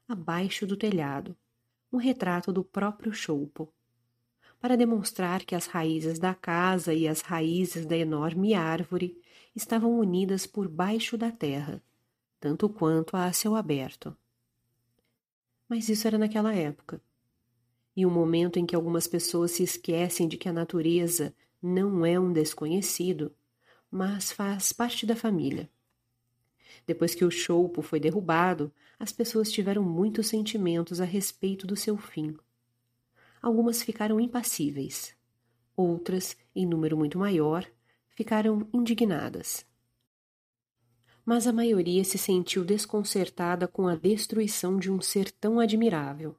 abaixo 0.08 0.66
do 0.66 0.76
telhado, 0.76 1.38
um 1.92 1.98
retrato 1.98 2.52
do 2.52 2.64
próprio 2.64 3.14
Choupo, 3.14 3.72
para 4.64 4.78
demonstrar 4.78 5.44
que 5.44 5.56
as 5.56 5.66
raízes 5.66 6.18
da 6.18 6.34
casa 6.34 6.94
e 6.94 7.06
as 7.06 7.20
raízes 7.20 7.86
da 7.86 7.98
enorme 7.98 8.54
árvore 8.54 9.22
estavam 9.54 10.00
unidas 10.00 10.48
por 10.48 10.70
baixo 10.70 11.18
da 11.18 11.30
terra, 11.30 11.84
tanto 12.40 12.70
quanto 12.70 13.18
a 13.18 13.34
céu 13.34 13.58
aberto. 13.58 14.16
Mas 15.68 15.90
isso 15.90 16.08
era 16.08 16.18
naquela 16.18 16.56
época. 16.56 17.02
E 17.94 18.06
o 18.06 18.10
um 18.10 18.14
momento 18.14 18.58
em 18.58 18.66
que 18.66 18.74
algumas 18.74 19.06
pessoas 19.06 19.52
se 19.52 19.64
esquecem 19.64 20.30
de 20.30 20.38
que 20.38 20.48
a 20.48 20.54
natureza 20.54 21.36
não 21.62 22.06
é 22.06 22.18
um 22.18 22.32
desconhecido, 22.32 23.36
mas 23.92 24.32
faz 24.32 24.72
parte 24.72 25.06
da 25.06 25.14
família. 25.14 25.70
Depois 26.88 27.14
que 27.14 27.26
o 27.26 27.32
choupo 27.32 27.82
foi 27.82 28.00
derrubado, 28.00 28.72
as 28.98 29.12
pessoas 29.12 29.52
tiveram 29.52 29.84
muitos 29.84 30.28
sentimentos 30.28 31.02
a 31.02 31.06
respeito 31.06 31.68
do 31.68 31.76
seu 31.76 31.98
fim. 31.98 32.38
Algumas 33.44 33.84
ficaram 33.84 34.22
impassíveis. 34.22 35.14
Outras, 35.76 36.38
em 36.56 36.66
número 36.66 36.96
muito 36.96 37.20
maior, 37.20 37.70
ficaram 38.08 38.66
indignadas. 38.74 39.66
Mas 41.26 41.46
a 41.46 41.52
maioria 41.52 42.06
se 42.06 42.18
sentiu 42.18 42.64
desconcertada 42.64 43.68
com 43.68 43.86
a 43.86 43.96
destruição 43.96 44.80
de 44.80 44.90
um 44.90 45.02
ser 45.02 45.30
tão 45.30 45.60
admirável. 45.60 46.38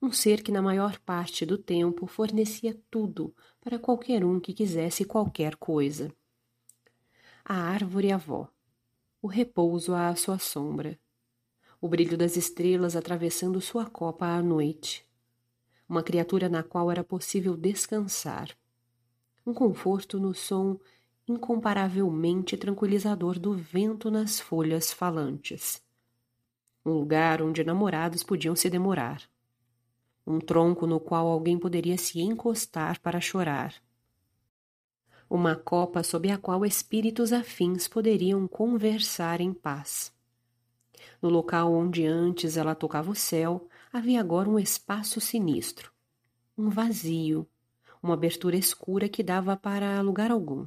Um 0.00 0.10
ser 0.10 0.42
que, 0.42 0.50
na 0.50 0.62
maior 0.62 0.98
parte 1.00 1.44
do 1.44 1.58
tempo, 1.58 2.06
fornecia 2.06 2.74
tudo 2.90 3.34
para 3.60 3.78
qualquer 3.78 4.24
um 4.24 4.40
que 4.40 4.54
quisesse 4.54 5.04
qualquer 5.04 5.56
coisa. 5.56 6.10
A 7.44 7.54
árvore 7.54 8.10
avó 8.10 8.48
o 9.22 9.26
repouso 9.26 9.94
à 9.94 10.16
sua 10.16 10.38
sombra, 10.38 10.98
o 11.78 11.86
brilho 11.86 12.16
das 12.16 12.38
estrelas 12.38 12.96
atravessando 12.96 13.60
sua 13.60 13.84
copa 13.84 14.24
à 14.24 14.42
noite, 14.42 15.06
uma 15.90 16.04
criatura 16.04 16.48
na 16.48 16.62
qual 16.62 16.88
era 16.88 17.02
possível 17.02 17.56
descansar, 17.56 18.56
um 19.44 19.52
conforto 19.52 20.20
no 20.20 20.32
som 20.32 20.78
incomparavelmente 21.26 22.56
tranquilizador 22.56 23.40
do 23.40 23.54
vento 23.54 24.08
nas 24.08 24.38
folhas 24.38 24.92
falantes, 24.92 25.82
um 26.86 26.92
lugar 26.92 27.42
onde 27.42 27.64
namorados 27.64 28.22
podiam 28.22 28.54
se 28.54 28.70
demorar, 28.70 29.20
um 30.24 30.38
tronco 30.38 30.86
no 30.86 31.00
qual 31.00 31.26
alguém 31.26 31.58
poderia 31.58 31.98
se 31.98 32.20
encostar 32.20 33.00
para 33.00 33.20
chorar. 33.20 33.74
Uma 35.28 35.56
copa 35.56 36.04
sob 36.04 36.30
a 36.30 36.38
qual 36.38 36.64
espíritos 36.64 37.32
afins 37.32 37.88
poderiam 37.88 38.46
conversar 38.46 39.40
em 39.40 39.52
paz. 39.52 40.12
No 41.20 41.28
local 41.28 41.72
onde 41.72 42.06
antes 42.06 42.56
ela 42.56 42.76
tocava 42.76 43.10
o 43.10 43.14
céu, 43.14 43.68
havia 43.92 44.20
agora 44.20 44.48
um 44.48 44.58
espaço 44.58 45.20
sinistro, 45.20 45.92
um 46.56 46.68
vazio, 46.68 47.46
uma 48.02 48.14
abertura 48.14 48.56
escura 48.56 49.08
que 49.08 49.22
dava 49.22 49.56
para 49.56 50.00
lugar 50.00 50.30
algum. 50.30 50.66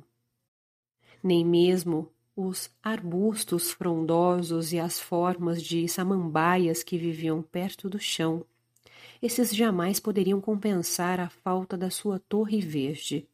Nem 1.23 1.45
mesmo 1.45 2.11
os 2.35 2.69
arbustos 2.81 3.71
frondosos 3.71 4.73
e 4.73 4.79
as 4.79 4.99
formas 4.99 5.61
de 5.61 5.87
samambaias 5.87 6.83
que 6.83 6.97
viviam 6.97 7.41
perto 7.41 7.89
do 7.89 7.99
chão, 7.99 8.45
esses 9.21 9.55
jamais 9.55 9.99
poderiam 9.99 10.41
compensar 10.41 11.19
a 11.19 11.29
falta 11.29 11.77
da 11.77 11.89
sua 11.89 12.19
torre 12.19 12.59
verde 12.59 13.27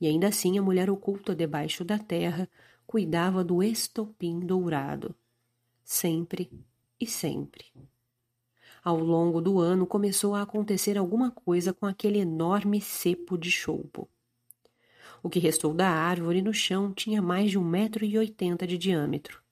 e 0.00 0.06
ainda 0.06 0.28
assim 0.28 0.58
a 0.58 0.62
mulher 0.62 0.90
oculta 0.90 1.34
debaixo 1.34 1.84
da 1.84 1.98
terra 1.98 2.48
cuidava 2.86 3.44
do 3.44 3.62
estopim 3.62 4.40
dourado. 4.40 5.14
Sempre 5.82 6.50
e 7.00 7.06
sempre. 7.06 7.66
Ao 8.84 8.98
longo 8.98 9.40
do 9.40 9.60
ano 9.60 9.86
começou 9.86 10.34
a 10.34 10.42
acontecer 10.42 10.98
alguma 10.98 11.30
coisa 11.30 11.72
com 11.72 11.86
aquele 11.86 12.18
enorme 12.18 12.82
cepo 12.82 13.38
de 13.38 13.50
choupo. 13.50 14.06
O 15.22 15.30
que 15.30 15.38
restou 15.38 15.72
da 15.72 15.88
árvore 15.88 16.42
no 16.42 16.52
chão 16.52 16.92
tinha 16.92 17.22
mais 17.22 17.50
de 17.50 17.58
um 17.58 17.64
metro 17.64 18.04
e 18.04 18.18
oitenta 18.18 18.66
de 18.66 18.76
diâmetro. 18.76 19.42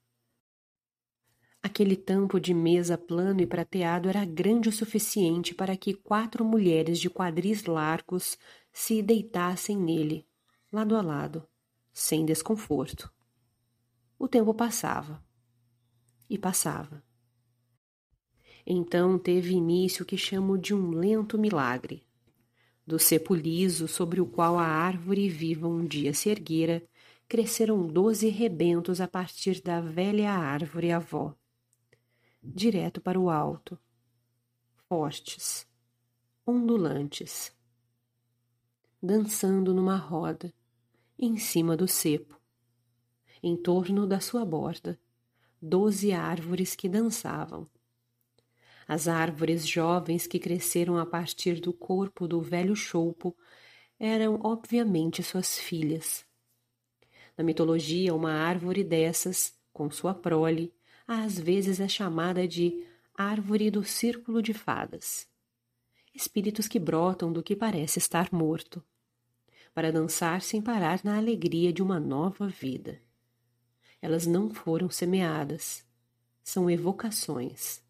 Aquele 1.63 1.95
tampo 1.95 2.39
de 2.39 2.53
mesa 2.53 2.95
plano 2.95 3.41
e 3.41 3.47
prateado 3.47 4.07
era 4.07 4.23
grande 4.23 4.69
o 4.69 4.71
suficiente 4.71 5.55
para 5.55 5.75
que 5.75 5.95
quatro 5.95 6.45
mulheres 6.45 6.99
de 6.99 7.09
quadris 7.09 7.63
largos 7.63 8.37
se 8.71 9.01
deitassem 9.01 9.75
nele, 9.75 10.27
lado 10.71 10.95
a 10.95 11.01
lado, 11.01 11.47
sem 11.91 12.23
desconforto. 12.23 13.11
O 14.19 14.27
tempo 14.27 14.53
passava. 14.53 15.25
E 16.29 16.37
passava. 16.37 17.03
Então 18.65 19.19
teve 19.19 19.53
início 19.53 20.03
o 20.03 20.05
que 20.05 20.17
chamo 20.17 20.57
de 20.57 20.73
um 20.73 20.91
lento 20.91 21.37
milagre. 21.37 22.03
Do 22.85 22.97
cepo 22.99 23.33
liso 23.33 23.87
sobre 23.87 24.21
o 24.21 24.25
qual 24.25 24.57
a 24.57 24.65
árvore 24.65 25.29
viva 25.29 25.67
um 25.67 25.85
dia 25.85 26.13
se 26.13 26.29
erguera, 26.29 26.83
cresceram 27.27 27.87
doze 27.87 28.29
rebentos 28.29 29.01
a 29.01 29.07
partir 29.07 29.61
da 29.61 29.81
velha 29.81 30.31
árvore 30.31 30.91
avó. 30.91 31.35
Direto 32.41 32.99
para 33.01 33.19
o 33.19 33.29
alto. 33.29 33.79
Fortes. 34.87 35.67
Ondulantes. 36.45 37.55
Dançando 39.01 39.73
numa 39.73 39.97
roda 39.97 40.53
em 41.17 41.37
cima 41.37 41.77
do 41.77 41.87
cepo. 41.87 42.39
Em 43.41 43.55
torno 43.55 44.05
da 44.05 44.19
sua 44.19 44.45
borda, 44.45 44.99
doze 45.61 46.11
árvores 46.11 46.75
que 46.75 46.89
dançavam. 46.89 47.69
As 48.93 49.07
árvores 49.07 49.67
jovens 49.67 50.27
que 50.27 50.37
cresceram 50.37 50.99
a 50.99 51.03
partir 51.03 51.59
do 51.59 51.73
corpo 51.73 52.27
do 52.27 52.39
velho 52.39 52.75
choupo 52.75 53.35
eram 53.99 54.39
obviamente 54.43 55.23
suas 55.23 55.57
filhas. 55.57 56.23
Na 57.35 57.43
mitologia, 57.43 58.13
uma 58.13 58.31
árvore 58.31 58.83
dessas, 58.83 59.51
com 59.73 59.89
sua 59.89 60.13
prole, 60.13 60.71
às 61.07 61.39
vezes 61.39 61.79
é 61.79 61.87
chamada 61.87 62.47
de 62.47 62.85
árvore 63.17 63.71
do 63.71 63.83
círculo 63.83 64.43
de 64.43 64.53
fadas. 64.53 65.27
Espíritos 66.13 66.67
que 66.67 66.77
brotam 66.77 67.33
do 67.33 67.41
que 67.41 67.55
parece 67.55 67.97
estar 67.97 68.31
morto 68.31 68.79
para 69.73 69.91
dançar 69.91 70.39
sem 70.43 70.61
parar 70.61 71.03
na 71.03 71.17
alegria 71.17 71.73
de 71.73 71.81
uma 71.81 71.99
nova 71.99 72.47
vida. 72.47 73.01
Elas 73.99 74.27
não 74.27 74.53
foram 74.53 74.87
semeadas, 74.87 75.83
são 76.43 76.69
evocações. 76.69 77.82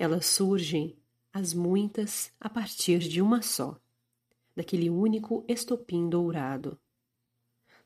Elas 0.00 0.26
surgem, 0.26 0.96
as 1.32 1.52
muitas, 1.52 2.32
a 2.38 2.48
partir 2.48 3.00
de 3.00 3.20
uma 3.20 3.42
só, 3.42 3.76
daquele 4.54 4.88
único 4.88 5.44
estopim 5.48 6.08
dourado. 6.08 6.78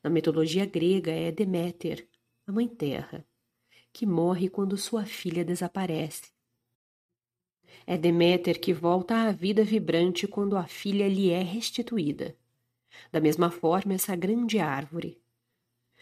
Na 0.03 0.11
mitologia 0.11 0.63
grega 0.63 1.11
é 1.11 1.31
Deméter, 1.31 2.07
a 2.45 2.51
Mãe 2.51 2.67
Terra, 2.67 3.25
que 3.91 4.05
morre 4.05 4.47
quando 4.47 4.77
sua 4.77 5.05
filha 5.05 5.43
desaparece. 5.43 6.31
É 7.87 7.97
Deméter 7.97 8.59
que 8.59 8.75
volta 8.75 9.15
à 9.23 9.31
vida 9.31 9.63
vibrante 9.63 10.27
quando 10.27 10.55
a 10.55 10.67
filha 10.67 11.07
lhe 11.09 11.31
é 11.31 11.41
restituída. 11.41 12.37
Da 13.11 13.19
mesma 13.19 13.49
forma, 13.49 13.95
essa 13.95 14.15
grande 14.15 14.59
árvore. 14.59 15.19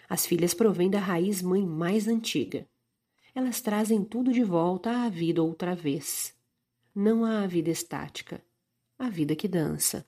As 0.10 0.25
filhas 0.25 0.53
provêm 0.53 0.89
da 0.89 1.00
raiz 1.00 1.41
mãe 1.41 1.65
mais 1.65 2.06
antiga. 2.06 2.68
Elas 3.34 3.62
trazem 3.62 4.04
tudo 4.04 4.32
de 4.32 4.44
volta 4.44 5.06
à 5.06 5.10
vida 5.10 5.42
outra 5.42 5.74
vez. 5.74 6.34
Não 6.94 7.24
à 7.24 7.48
vida 7.48 7.70
estática, 7.70 8.44
à 9.00 9.10
vida 9.10 9.36
que 9.36 9.48
dança. 9.48 10.06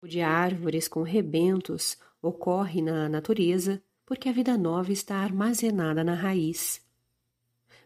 O 0.00 0.08
de 0.08 0.20
árvores 0.20 0.88
com 0.88 1.02
rebentos 1.02 1.96
ocorre 2.20 2.82
na 2.82 3.08
natureza 3.08 3.80
porque 4.04 4.28
a 4.28 4.32
vida 4.32 4.58
nova 4.58 4.92
está 4.92 5.16
armazenada 5.16 6.02
na 6.02 6.14
raiz. 6.14 6.82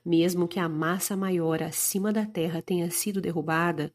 Mesmo 0.05 0.49
que 0.49 0.59
a 0.59 0.69
massa 0.69 1.17
maior 1.17 1.63
acima 1.63 2.13
da 2.13 2.25
terra 2.25 2.63
tenha 2.63 2.91
sido 2.91 3.21
derrubada, 3.21 3.93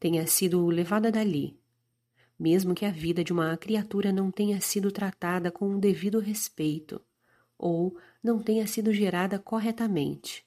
tenha 0.00 0.26
sido 0.26 0.66
levada 0.66 1.12
dali, 1.12 1.56
mesmo 2.36 2.74
que 2.74 2.84
a 2.84 2.90
vida 2.90 3.22
de 3.22 3.32
uma 3.32 3.56
criatura 3.56 4.10
não 4.12 4.30
tenha 4.30 4.60
sido 4.60 4.90
tratada 4.90 5.50
com 5.52 5.76
o 5.76 5.78
devido 5.78 6.18
respeito, 6.18 7.00
ou 7.56 7.96
não 8.22 8.38
tenha 8.38 8.66
sido 8.66 8.92
gerada 8.92 9.38
corretamente, 9.38 10.46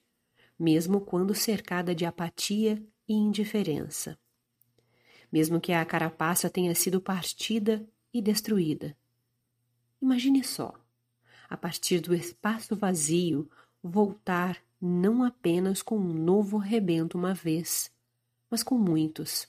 mesmo 0.57 1.01
quando 1.01 1.35
cercada 1.35 1.93
de 1.93 2.05
apatia 2.05 2.81
e 3.07 3.13
indiferença. 3.13 4.17
Mesmo 5.31 5.59
que 5.59 5.73
a 5.73 5.83
carapaça 5.83 6.49
tenha 6.49 6.73
sido 6.73 7.01
partida 7.01 7.85
e 8.13 8.21
destruída. 8.21 8.95
Imagine 10.01 10.43
só, 10.43 10.73
a 11.49 11.57
partir 11.57 11.99
do 11.99 12.13
espaço 12.13 12.75
vazio, 12.75 13.49
voltar 13.83 14.61
não 14.79 15.23
apenas 15.23 15.81
com 15.81 15.97
um 15.97 16.13
novo 16.13 16.57
rebento 16.57 17.17
uma 17.17 17.33
vez, 17.33 17.91
mas 18.49 18.63
com 18.63 18.77
muitos. 18.77 19.47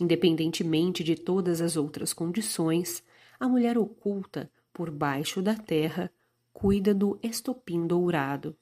Independentemente 0.00 1.02
de 1.02 1.16
todas 1.16 1.60
as 1.60 1.76
outras 1.76 2.12
condições, 2.12 3.02
a 3.38 3.48
mulher 3.48 3.76
oculta 3.76 4.50
por 4.72 4.90
baixo 4.90 5.42
da 5.42 5.54
terra 5.54 6.12
cuida 6.56 6.94
do 6.94 7.18
estopim 7.22 7.86
dourado. 7.86 8.56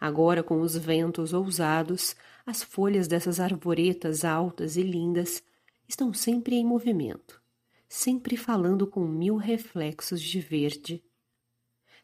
Agora, 0.00 0.42
com 0.42 0.60
os 0.60 0.76
ventos 0.76 1.32
ousados, 1.32 2.16
as 2.44 2.64
folhas 2.64 3.06
dessas 3.06 3.38
arvoretas 3.38 4.24
altas 4.24 4.76
e 4.76 4.82
lindas 4.82 5.40
estão 5.88 6.12
sempre 6.12 6.56
em 6.56 6.66
movimento, 6.66 7.40
sempre 7.88 8.36
falando 8.36 8.88
com 8.88 9.06
mil 9.06 9.36
reflexos 9.36 10.20
de 10.20 10.40
verde. 10.40 11.00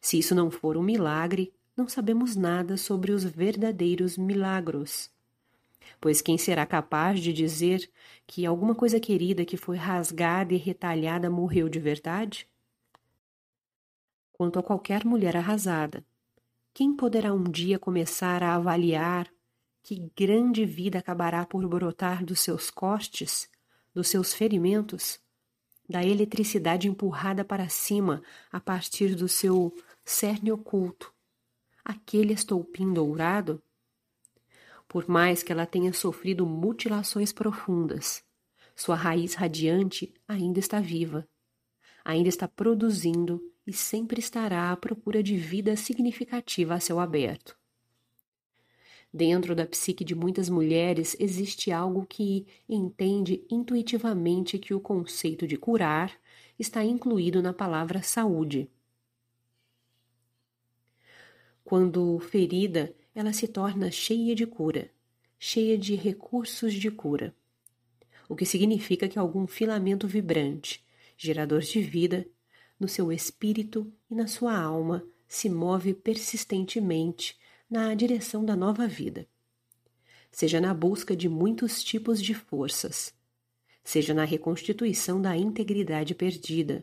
Se 0.01 0.21
isso 0.21 0.37
não 0.37 0.53
for 0.53 0.77
um 0.77 0.85
milagre, 0.85 1.53
não 1.77 1.89
sabemos 1.89 2.37
nada 2.37 2.77
sobre 2.77 3.11
os 3.11 3.25
verdadeiros 3.25 4.17
milagros. 4.17 5.11
Pois 6.01 6.23
quem 6.23 6.39
será 6.39 6.65
capaz 6.65 7.19
de 7.19 7.33
dizer 7.33 7.91
que 8.25 8.47
alguma 8.47 8.77
coisa 8.77 9.01
querida 9.01 9.45
que 9.45 9.57
foi 9.57 9.77
rasgada 9.77 10.55
e 10.55 10.57
retalhada 10.57 11.29
morreu 11.29 11.69
de 11.69 11.81
verdade? 11.81 12.49
Quanto 14.41 14.59
a 14.59 14.63
qualquer 14.63 15.05
mulher 15.05 15.37
arrasada, 15.37 16.03
quem 16.73 16.97
poderá 16.97 17.31
um 17.31 17.45
dia 17.45 17.79
começar 17.79 18.43
a 18.43 18.55
avaliar 18.55 19.31
que 19.83 20.11
grande 20.17 20.65
vida 20.65 20.99
acabará 20.99 21.45
por 21.45 21.69
brotar 21.69 22.25
dos 22.25 22.41
seus 22.41 22.71
cortes, 22.71 23.51
dos 23.93 24.09
seus 24.09 24.33
ferimentos, 24.33 25.21
da 25.87 26.03
eletricidade 26.03 26.89
empurrada 26.89 27.45
para 27.45 27.69
cima 27.69 28.23
a 28.51 28.59
partir 28.59 29.15
do 29.15 29.29
seu 29.29 29.77
cerne 30.07 30.51
oculto, 30.51 31.13
aquele 31.85 32.33
estolpim 32.33 32.95
dourado? 32.95 33.63
Por 34.89 35.07
mais 35.07 35.43
que 35.43 35.53
ela 35.53 35.67
tenha 35.67 35.93
sofrido 35.93 36.47
mutilações 36.47 37.31
profundas, 37.31 38.25
sua 38.75 38.97
raiz 38.97 39.35
radiante 39.35 40.15
ainda 40.27 40.59
está 40.59 40.81
viva, 40.81 41.29
ainda 42.03 42.31
está 42.31 42.49
produzindo 42.49 43.50
e 43.71 43.73
sempre 43.73 44.19
estará 44.19 44.73
à 44.73 44.77
procura 44.77 45.23
de 45.23 45.37
vida 45.37 45.77
significativa 45.77 46.75
a 46.75 46.81
céu 46.81 46.99
aberto. 46.99 47.57
Dentro 49.15 49.55
da 49.55 49.65
psique 49.65 50.05
de 50.05 50.13
muitas 50.13 50.49
mulheres 50.49 51.17
existe 51.21 51.71
algo 51.71 52.05
que 52.05 52.49
entende 52.69 53.45
intuitivamente 53.49 54.59
que 54.59 54.75
o 54.75 54.81
conceito 54.81 55.47
de 55.47 55.57
curar 55.57 56.21
está 56.59 56.85
incluído 56.85 57.41
na 57.41 57.53
palavra 57.53 58.03
saúde. 58.03 58.69
Quando 61.63 62.19
ferida, 62.19 62.93
ela 63.15 63.33
se 63.33 63.47
torna 63.47 63.89
cheia 63.89 64.35
de 64.35 64.49
cura, 64.49 64.91
cheia 65.39 65.79
de 65.79 65.95
recursos 65.95 66.75
de 66.75 66.91
cura, 66.91 67.33
o 68.29 68.35
que 68.35 68.45
significa 68.45 69.09
que 69.09 69.19
algum 69.19 69.47
filamento 69.47 70.09
vibrante, 70.09 70.85
gerador 71.17 71.61
de 71.61 71.81
vida, 71.81 72.27
no 72.81 72.89
seu 72.89 73.13
espírito 73.13 73.93
e 74.11 74.15
na 74.15 74.27
sua 74.27 74.59
alma 74.59 75.07
se 75.29 75.51
move 75.51 75.93
persistentemente 75.93 77.39
na 77.69 77.95
direção 77.95 78.43
da 78.43 78.57
nova 78.57 78.89
vida. 78.89 79.29
Seja 80.33 80.61
na 80.61 80.73
busca 80.73 81.15
de 81.15 81.29
muitos 81.29 81.85
tipos 81.85 82.23
de 82.23 82.33
forças, 82.33 83.15
seja 83.85 84.15
na 84.15 84.25
reconstituição 84.25 85.21
da 85.21 85.37
integridade 85.37 86.15
perdida, 86.15 86.83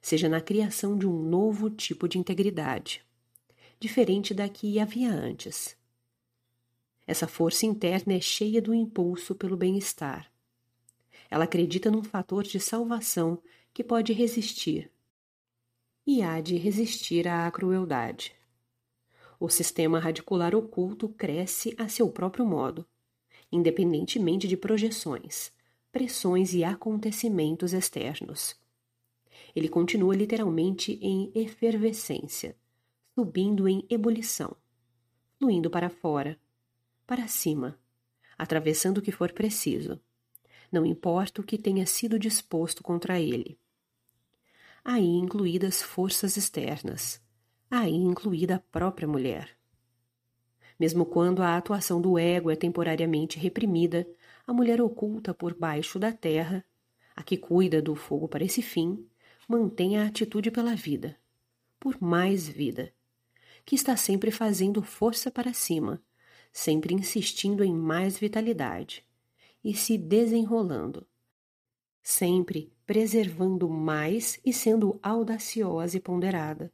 seja 0.00 0.28
na 0.28 0.40
criação 0.40 0.96
de 0.96 1.06
um 1.06 1.22
novo 1.22 1.68
tipo 1.68 2.08
de 2.08 2.18
integridade, 2.18 3.04
diferente 3.78 4.32
da 4.32 4.48
que 4.48 4.80
havia 4.80 5.12
antes. 5.12 5.76
Essa 7.06 7.26
força 7.26 7.66
interna 7.66 8.14
é 8.14 8.20
cheia 8.20 8.62
do 8.62 8.72
impulso 8.72 9.34
pelo 9.34 9.56
bem-estar. 9.56 10.32
Ela 11.30 11.44
acredita 11.44 11.90
num 11.90 12.02
fator 12.02 12.42
de 12.44 12.58
salvação 12.58 13.42
que 13.74 13.84
pode 13.84 14.12
resistir 14.12 14.90
e 16.12 16.22
há 16.22 16.40
de 16.40 16.56
resistir 16.56 17.28
à 17.28 17.48
crueldade. 17.52 18.34
O 19.38 19.48
sistema 19.48 20.00
radicular 20.00 20.56
oculto 20.56 21.08
cresce 21.10 21.72
a 21.78 21.88
seu 21.88 22.10
próprio 22.10 22.44
modo, 22.44 22.84
independentemente 23.52 24.48
de 24.48 24.56
projeções, 24.56 25.52
pressões 25.92 26.52
e 26.52 26.64
acontecimentos 26.64 27.72
externos. 27.72 28.56
Ele 29.54 29.68
continua 29.68 30.16
literalmente 30.16 30.98
em 31.00 31.30
efervescência, 31.32 32.56
subindo 33.14 33.68
em 33.68 33.86
ebulição, 33.88 34.56
fluindo 35.38 35.70
para 35.70 35.88
fora, 35.88 36.36
para 37.06 37.28
cima, 37.28 37.78
atravessando 38.36 38.98
o 38.98 39.02
que 39.02 39.12
for 39.12 39.30
preciso, 39.30 40.00
não 40.72 40.84
importa 40.84 41.40
o 41.40 41.44
que 41.44 41.56
tenha 41.56 41.86
sido 41.86 42.18
disposto 42.18 42.82
contra 42.82 43.20
ele 43.20 43.59
aí 44.84 45.06
incluídas 45.06 45.82
forças 45.82 46.36
externas, 46.36 47.20
aí 47.70 47.94
incluída 47.94 48.56
a 48.56 48.58
própria 48.58 49.06
mulher. 49.06 49.56
Mesmo 50.78 51.04
quando 51.04 51.42
a 51.42 51.56
atuação 51.56 52.00
do 52.00 52.18
ego 52.18 52.50
é 52.50 52.56
temporariamente 52.56 53.38
reprimida, 53.38 54.08
a 54.46 54.52
mulher 54.52 54.80
oculta 54.80 55.34
por 55.34 55.54
baixo 55.54 55.98
da 55.98 56.10
terra, 56.10 56.64
a 57.14 57.22
que 57.22 57.36
cuida 57.36 57.82
do 57.82 57.94
fogo 57.94 58.26
para 58.26 58.44
esse 58.44 58.62
fim, 58.62 59.06
mantém 59.46 59.98
a 59.98 60.06
atitude 60.06 60.50
pela 60.50 60.74
vida, 60.74 61.18
por 61.78 62.00
mais 62.00 62.48
vida, 62.48 62.92
que 63.64 63.74
está 63.74 63.96
sempre 63.96 64.30
fazendo 64.30 64.82
força 64.82 65.30
para 65.30 65.52
cima, 65.52 66.02
sempre 66.52 66.94
insistindo 66.94 67.62
em 67.62 67.74
mais 67.74 68.18
vitalidade 68.18 69.04
e 69.62 69.74
se 69.74 69.98
desenrolando, 69.98 71.06
sempre 72.02 72.72
preservando 72.90 73.68
mais 73.68 74.40
e 74.44 74.52
sendo 74.52 74.98
audaciosa 75.00 75.96
e 75.96 76.00
ponderada. 76.00 76.72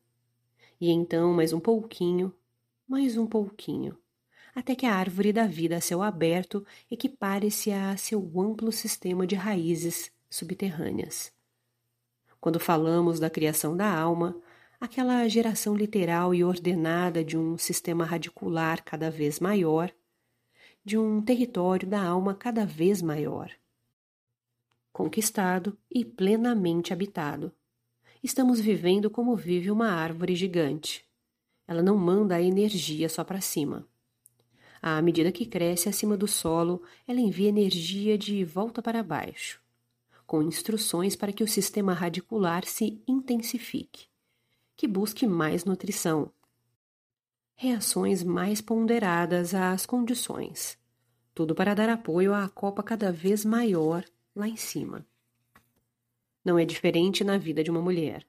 E 0.80 0.90
então 0.90 1.34
mais 1.34 1.52
um 1.52 1.60
pouquinho, 1.60 2.32
mais 2.88 3.18
um 3.18 3.26
pouquinho, 3.26 3.98
até 4.54 4.74
que 4.74 4.86
a 4.86 4.94
árvore 4.94 5.30
da 5.30 5.46
vida 5.46 5.76
a 5.76 5.80
céu 5.82 6.00
aberto 6.00 6.64
equipare-se 6.90 7.70
a 7.70 7.98
seu 7.98 8.32
amplo 8.40 8.72
sistema 8.72 9.26
de 9.26 9.34
raízes 9.34 10.10
subterrâneas. 10.30 11.30
Quando 12.40 12.58
falamos 12.58 13.20
da 13.20 13.28
criação 13.28 13.76
da 13.76 13.94
alma, 13.94 14.40
aquela 14.80 15.28
geração 15.28 15.76
literal 15.76 16.34
e 16.34 16.42
ordenada 16.42 17.22
de 17.22 17.36
um 17.36 17.58
sistema 17.58 18.06
radicular 18.06 18.82
cada 18.82 19.10
vez 19.10 19.38
maior, 19.38 19.92
de 20.82 20.96
um 20.96 21.20
território 21.20 21.86
da 21.86 22.02
alma 22.02 22.34
cada 22.34 22.64
vez 22.64 23.02
maior 23.02 23.50
conquistado 24.96 25.76
e 25.90 26.06
plenamente 26.06 26.90
habitado. 26.90 27.52
Estamos 28.24 28.58
vivendo 28.58 29.10
como 29.10 29.36
vive 29.36 29.70
uma 29.70 29.90
árvore 29.90 30.34
gigante. 30.34 31.04
Ela 31.68 31.82
não 31.82 31.98
manda 31.98 32.36
a 32.36 32.40
energia 32.40 33.06
só 33.06 33.22
para 33.22 33.42
cima. 33.42 33.86
À 34.80 35.02
medida 35.02 35.30
que 35.30 35.44
cresce 35.44 35.86
acima 35.86 36.16
do 36.16 36.26
solo, 36.26 36.82
ela 37.06 37.20
envia 37.20 37.50
energia 37.50 38.16
de 38.16 38.42
volta 38.42 38.80
para 38.80 39.02
baixo, 39.02 39.60
com 40.26 40.42
instruções 40.42 41.14
para 41.14 41.30
que 41.30 41.44
o 41.44 41.48
sistema 41.48 41.92
radicular 41.92 42.64
se 42.64 42.98
intensifique, 43.06 44.06
que 44.74 44.88
busque 44.88 45.26
mais 45.26 45.66
nutrição, 45.66 46.32
reações 47.54 48.24
mais 48.24 48.62
ponderadas 48.62 49.52
às 49.52 49.84
condições, 49.84 50.78
tudo 51.34 51.54
para 51.54 51.74
dar 51.74 51.90
apoio 51.90 52.32
à 52.32 52.48
copa 52.48 52.82
cada 52.82 53.12
vez 53.12 53.44
maior 53.44 54.02
lá 54.36 54.46
em 54.46 54.56
cima. 54.56 55.04
Não 56.44 56.58
é 56.58 56.64
diferente 56.64 57.24
na 57.24 57.38
vida 57.38 57.64
de 57.64 57.70
uma 57.70 57.80
mulher. 57.80 58.24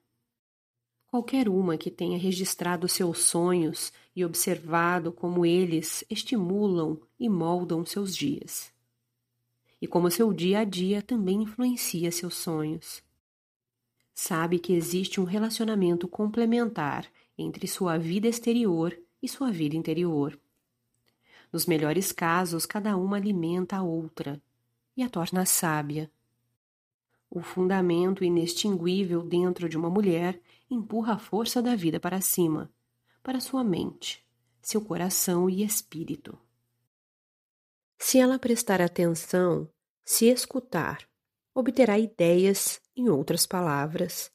Qualquer 1.06 1.48
uma 1.48 1.78
que 1.78 1.92
tenha 1.92 2.18
registrado 2.18 2.88
seus 2.88 3.20
sonhos 3.20 3.94
e 4.16 4.26
observado 4.26 5.12
como 5.12 5.46
eles 5.46 6.04
estimulam 6.10 7.00
e 7.20 7.30
moldam 7.30 7.86
seus 7.86 8.16
dias. 8.16 8.74
E 9.82 9.88
como 9.88 10.10
seu 10.10 10.34
dia 10.34 10.60
a 10.60 10.64
dia 10.64 11.02
também 11.02 11.44
influencia 11.44 12.12
seus 12.12 12.34
sonhos. 12.34 13.04
Sabe 14.14 14.58
que 14.58 14.74
existe 14.74 15.22
um 15.22 15.24
relacionamento 15.26 16.08
complementar 16.08 17.08
entre 17.38 17.68
sua 17.68 17.98
vida 17.98 18.28
exterior 18.28 18.98
e 19.22 19.30
sua 19.30 19.52
vida 19.52 19.76
interior. 19.76 20.40
Nos 21.54 21.66
melhores 21.66 22.12
casos, 22.12 22.66
cada 22.66 22.98
uma 22.98 23.18
alimenta 23.18 23.78
a 23.78 23.84
outra, 23.84 24.42
e 24.98 25.04
a 25.04 25.10
torna 25.10 25.46
sábia. 25.46 26.12
O 27.30 27.42
fundamento 27.42 28.24
inextinguível 28.24 29.22
dentro 29.22 29.70
de 29.70 29.78
uma 29.78 29.90
mulher 29.90 30.42
empurra 30.70 31.14
a 31.14 31.20
força 31.20 31.62
da 31.62 31.76
vida 31.76 32.00
para 32.00 32.20
cima, 32.20 32.72
para 33.22 33.40
sua 33.40 33.64
mente, 33.64 34.26
seu 34.62 34.82
coração 34.82 35.50
e 35.50 35.64
espírito. 35.64 36.38
Se 38.00 38.18
ela 38.18 38.40
prestar 38.40 38.82
atenção, 38.82 39.70
se 40.04 40.26
escutar, 40.26 41.08
obterá 41.54 42.00
ideias, 42.00 42.82
em 42.96 43.10
outras 43.10 43.46
palavras. 43.46 44.32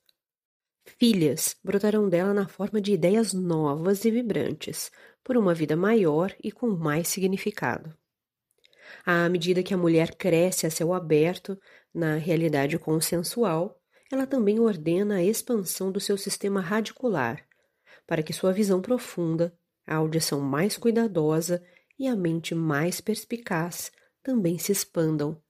Filhas 0.85 1.57
brotarão 1.63 2.09
dela 2.09 2.35
na 2.35 2.49
forma 2.49 2.81
de 2.81 2.93
ideias 2.93 3.33
novas 3.33 4.05
e 4.05 4.11
vibrantes, 4.11 4.91
por 5.25 5.37
uma 5.37 5.55
vida 5.55 5.77
maior 5.77 6.35
e 6.43 6.51
com 6.51 6.69
mais 6.71 7.09
significado. 7.09 7.97
À 9.05 9.29
medida 9.29 9.63
que 9.63 9.75
a 9.75 9.77
mulher 9.77 10.15
cresce 10.15 10.67
a 10.67 10.71
céu 10.71 10.93
aberto 10.93 11.59
na 11.95 12.17
realidade 12.17 12.79
consensual, 12.79 13.81
ela 14.11 14.27
também 14.27 14.61
ordena 14.61 15.17
a 15.17 15.23
expansão 15.23 15.91
do 15.91 15.99
seu 15.99 16.19
sistema 16.19 16.61
radicular, 16.61 17.47
para 18.07 18.23
que 18.23 18.33
sua 18.33 18.53
visão 18.53 18.83
profunda, 18.83 19.57
a 19.87 19.97
audição 19.97 20.41
mais 20.41 20.77
cuidadosa 20.77 21.63
e 21.99 22.07
a 22.07 22.15
mente 22.15 22.55
mais 22.55 23.01
perspicaz 23.01 23.91
também 24.23 24.59
se 24.59 24.73
expandam. 24.73 25.41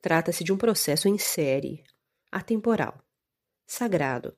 Trata-se 0.00 0.44
de 0.44 0.52
um 0.52 0.56
processo 0.56 1.08
em 1.08 1.18
série, 1.18 1.82
atemporal, 2.30 3.02
sagrado, 3.66 4.36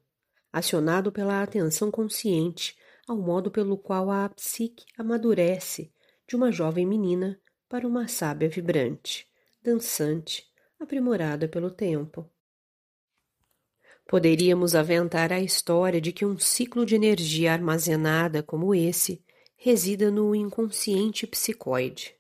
acionado 0.53 1.13
pela 1.13 1.43
atenção 1.43 1.91
consciente 1.91 2.77
ao 3.07 3.17
modo 3.17 3.51
pelo 3.51 3.77
qual 3.77 4.11
a 4.11 4.29
psique 4.31 4.85
amadurece 4.97 5.93
de 6.27 6.37
uma 6.37 6.51
jovem 6.51 6.87
menina 6.87 7.39
para 7.75 7.89
uma 7.89 8.07
sábia 8.07 8.49
vibrante, 8.49 9.27
dançante, 9.61 10.49
aprimorada 10.79 11.49
pelo 11.49 11.73
tempo. 11.73 12.25
Poderíamos 14.07 14.77
aventar 14.77 15.33
a 15.33 15.41
história 15.41 16.01
de 16.01 16.13
que 16.13 16.25
um 16.25 16.39
ciclo 16.39 16.87
de 16.87 16.95
energia 16.95 17.53
armazenada 17.53 18.45
como 18.45 18.73
esse 18.77 19.25
resida 19.57 20.09
no 20.09 20.37
inconsciente 20.37 21.27
psicoide. 21.27 22.15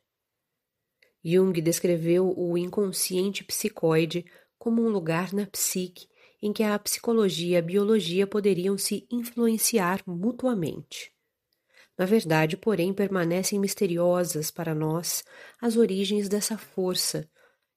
Jung 1.24 1.52
descreveu 1.60 2.36
o 2.36 2.58
inconsciente 2.58 3.44
psicoide 3.44 4.26
como 4.58 4.82
um 4.82 4.88
lugar 4.88 5.32
na 5.32 5.46
psique 5.46 6.08
em 6.42 6.52
que 6.52 6.64
a 6.64 6.76
psicologia 6.80 7.54
e 7.54 7.56
a 7.56 7.62
biologia 7.62 8.26
poderiam 8.26 8.76
se 8.76 9.06
influenciar 9.08 10.02
mutuamente. 10.04 11.13
Na 11.96 12.04
verdade, 12.04 12.56
porém, 12.56 12.92
permanecem 12.92 13.58
misteriosas 13.58 14.50
para 14.50 14.74
nós 14.74 15.24
as 15.60 15.76
origens 15.76 16.28
dessa 16.28 16.58
força 16.58 17.28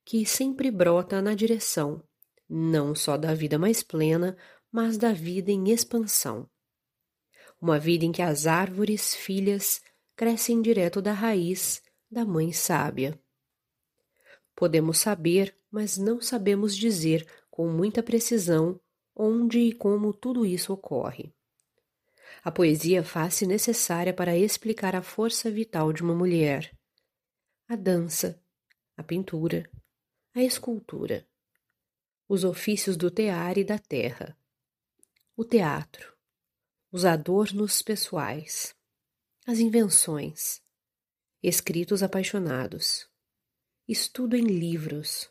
que 0.04 0.26
sempre 0.26 0.72
brota 0.72 1.22
na 1.22 1.36
direção, 1.36 2.02
não 2.50 2.96
só 2.96 3.18
da 3.18 3.34
vida 3.34 3.60
mais 3.60 3.84
plena, 3.84 4.36
mas 4.72 4.98
da 4.98 5.14
vida 5.14 5.52
em 5.52 5.70
expansão. 5.70 6.50
Uma 7.62 7.78
vida 7.78 8.06
em 8.06 8.12
que 8.12 8.22
as 8.22 8.48
árvores 8.48 9.14
filhas 9.14 9.82
crescem 10.16 10.62
direto 10.62 11.02
da 11.02 11.12
raiz 11.12 11.82
da 12.10 12.26
mãe 12.26 12.52
sábia. 12.52 13.20
Podemos 14.56 14.98
saber, 14.98 15.56
mas 15.70 15.98
não 15.98 16.22
sabemos 16.22 16.76
dizer 16.76 17.28
com 17.52 17.68
muita 17.68 18.02
precisão 18.02 18.80
onde 19.16 19.60
e 19.60 19.74
como 19.74 20.14
tudo 20.14 20.46
isso 20.46 20.72
ocorre. 20.72 21.34
A 22.44 22.52
poesia 22.52 23.04
faz-se 23.04 23.46
necessária 23.46 24.14
para 24.14 24.38
explicar 24.38 24.96
a 24.96 25.02
força 25.02 25.52
vital 25.52 25.92
de 25.92 26.02
uma 26.02 26.16
mulher. 26.16 26.76
A 27.68 27.76
dança, 27.76 28.42
a 28.96 29.04
pintura, 29.04 29.70
a 30.34 30.42
escultura, 30.42 31.28
os 32.28 32.44
ofícios 32.44 32.96
do 32.96 33.12
tear 33.12 33.58
e 33.58 33.64
da 33.64 33.78
terra, 33.78 34.38
o 35.36 35.44
teatro, 35.44 36.16
os 36.92 37.06
adornos 37.06 37.82
pessoais, 37.82 38.76
as 39.46 39.60
invenções, 39.60 40.62
escritos 41.42 42.02
apaixonados, 42.02 43.10
estudo 43.88 44.36
em 44.36 44.44
livros, 44.44 45.30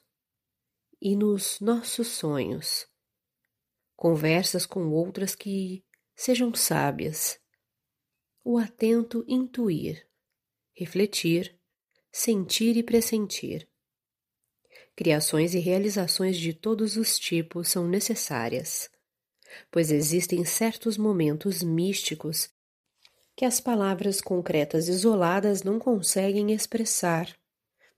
e 1.01 1.15
nos 1.15 1.61
nossos 1.61 2.09
sonhos. 2.09 2.87
Conversas 3.95 4.67
com 4.67 4.91
outras 4.91 5.35
que 5.35 5.85
sejam 6.17 6.55
sábias. 6.55 7.39
O 8.43 8.59
atento 8.59 9.25
intuir, 9.29 10.07
refletir, 10.73 11.57
sentir 12.11 12.77
e 12.77 12.83
pressentir. 12.83 13.69
Criações 14.97 15.55
e 15.55 15.59
realizações 15.59 16.39
de 16.39 16.55
todos 16.55 16.97
os 16.97 17.19
tipos 17.19 17.69
são 17.69 17.87
necessárias, 17.87 18.89
pois 19.71 19.91
existem 19.91 20.43
certos 20.45 20.97
momentos 20.97 21.63
místicos 21.63 22.49
que 23.37 23.45
as 23.45 23.61
palavras 23.61 24.23
concretas 24.23 24.89
isoladas 24.89 25.63
não 25.63 25.79
conseguem 25.79 26.53
expressar, 26.53 27.37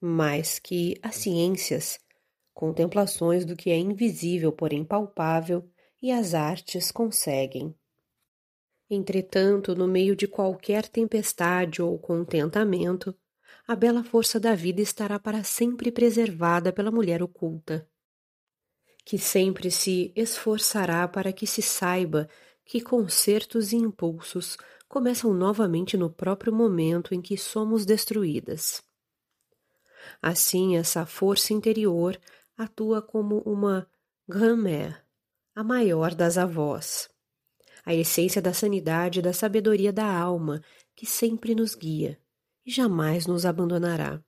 mas 0.00 0.58
que 0.58 0.98
as 1.00 1.14
ciências 1.14 2.00
contemplações 2.52 3.44
do 3.44 3.54
que 3.54 3.70
é 3.70 3.76
invisível, 3.76 4.50
porém 4.50 4.84
palpável, 4.84 5.70
e 6.02 6.10
as 6.10 6.34
artes 6.34 6.90
conseguem. 6.90 7.77
Entretanto, 8.90 9.74
no 9.74 9.86
meio 9.86 10.16
de 10.16 10.26
qualquer 10.26 10.88
tempestade 10.88 11.82
ou 11.82 11.98
contentamento, 11.98 13.14
a 13.66 13.76
bela 13.76 14.02
força 14.02 14.40
da 14.40 14.54
vida 14.54 14.80
estará 14.80 15.18
para 15.18 15.44
sempre 15.44 15.92
preservada 15.92 16.72
pela 16.72 16.90
mulher 16.90 17.22
oculta, 17.22 17.86
que 19.04 19.18
sempre 19.18 19.70
se 19.70 20.10
esforçará 20.16 21.06
para 21.06 21.34
que 21.34 21.46
se 21.46 21.60
saiba 21.60 22.28
que 22.64 22.80
concertos 22.80 23.72
e 23.72 23.76
impulsos 23.76 24.56
começam 24.88 25.34
novamente 25.34 25.96
no 25.96 26.08
próprio 26.08 26.52
momento 26.52 27.14
em 27.14 27.20
que 27.20 27.36
somos 27.36 27.84
destruídas. 27.84 28.82
Assim, 30.22 30.76
essa 30.76 31.04
força 31.04 31.52
interior 31.52 32.18
atua 32.56 33.02
como 33.02 33.40
uma 33.40 33.86
grand-mère, 34.26 34.96
a 35.54 35.62
maior 35.62 36.14
das 36.14 36.38
avós, 36.38 37.10
a 37.88 37.94
essência 37.94 38.42
da 38.42 38.52
sanidade 38.52 39.20
e 39.20 39.22
da 39.22 39.32
sabedoria 39.32 39.90
da 39.90 40.04
alma 40.04 40.62
que 40.94 41.06
sempre 41.06 41.54
nos 41.54 41.74
guia 41.74 42.20
e 42.66 42.70
jamais 42.70 43.26
nos 43.26 43.46
abandonará. 43.46 44.22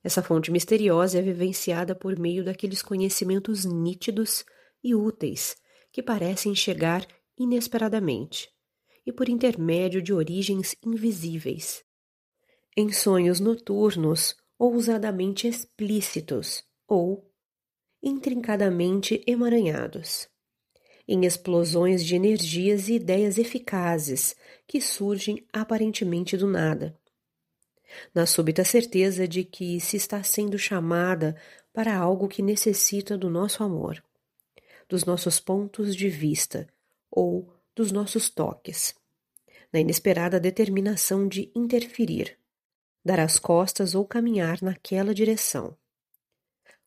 Essa 0.00 0.22
fonte 0.22 0.52
misteriosa 0.52 1.18
é 1.18 1.22
vivenciada 1.22 1.92
por 1.92 2.16
meio 2.16 2.44
daqueles 2.44 2.82
conhecimentos 2.82 3.64
nítidos 3.64 4.44
e 4.80 4.94
úteis 4.94 5.56
que 5.90 6.00
parecem 6.00 6.54
chegar 6.54 7.04
inesperadamente 7.36 8.48
e 9.04 9.12
por 9.12 9.28
intermédio 9.28 10.00
de 10.00 10.12
origens 10.12 10.76
invisíveis. 10.86 11.82
Em 12.76 12.92
sonhos 12.92 13.40
noturnos 13.40 14.36
ousadamente 14.56 15.48
explícitos, 15.48 16.62
ou 16.86 17.28
intrincadamente 18.00 19.20
emaranhados, 19.26 20.28
em 21.08 21.24
explosões 21.24 22.04
de 22.04 22.16
energias 22.16 22.88
e 22.88 22.94
ideias 22.94 23.38
eficazes 23.38 24.34
que 24.66 24.80
surgem 24.80 25.46
aparentemente 25.52 26.36
do 26.36 26.46
nada, 26.46 26.98
na 28.14 28.26
súbita 28.26 28.64
certeza 28.64 29.26
de 29.26 29.44
que 29.44 29.80
se 29.80 29.96
está 29.96 30.22
sendo 30.22 30.58
chamada 30.58 31.36
para 31.72 31.96
algo 31.96 32.28
que 32.28 32.42
necessita 32.42 33.16
do 33.16 33.30
nosso 33.30 33.62
amor, 33.62 34.02
dos 34.88 35.04
nossos 35.04 35.38
pontos 35.38 35.94
de 35.94 36.08
vista 36.08 36.66
ou 37.10 37.52
dos 37.74 37.92
nossos 37.92 38.28
toques, 38.28 38.94
na 39.72 39.80
inesperada 39.80 40.40
determinação 40.40 41.28
de 41.28 41.50
interferir, 41.54 42.36
dar 43.04 43.20
as 43.20 43.38
costas 43.38 43.94
ou 43.94 44.04
caminhar 44.04 44.60
naquela 44.62 45.14
direção 45.14 45.76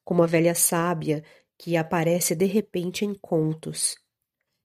como 0.09 0.23
a 0.23 0.25
velha 0.25 0.55
sábia 0.55 1.23
que 1.55 1.77
aparece 1.77 2.33
de 2.33 2.45
repente 2.45 3.05
em 3.05 3.13
contos. 3.13 3.95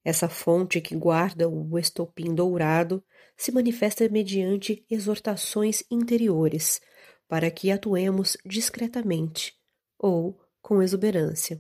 Essa 0.05 0.29
fonte 0.29 0.83
que 0.83 0.95
guarda 0.95 1.49
o 1.49 1.79
estopim 1.79 2.35
dourado 2.35 3.03
se 3.37 3.51
manifesta 3.51 4.07
mediante 4.09 4.85
exortações 4.91 5.83
interiores, 5.91 6.81
para 7.27 7.51
que 7.51 7.71
atuemos 7.71 8.37
discretamente 8.45 9.59
ou 9.99 10.39
com 10.61 10.83
exuberância, 10.83 11.59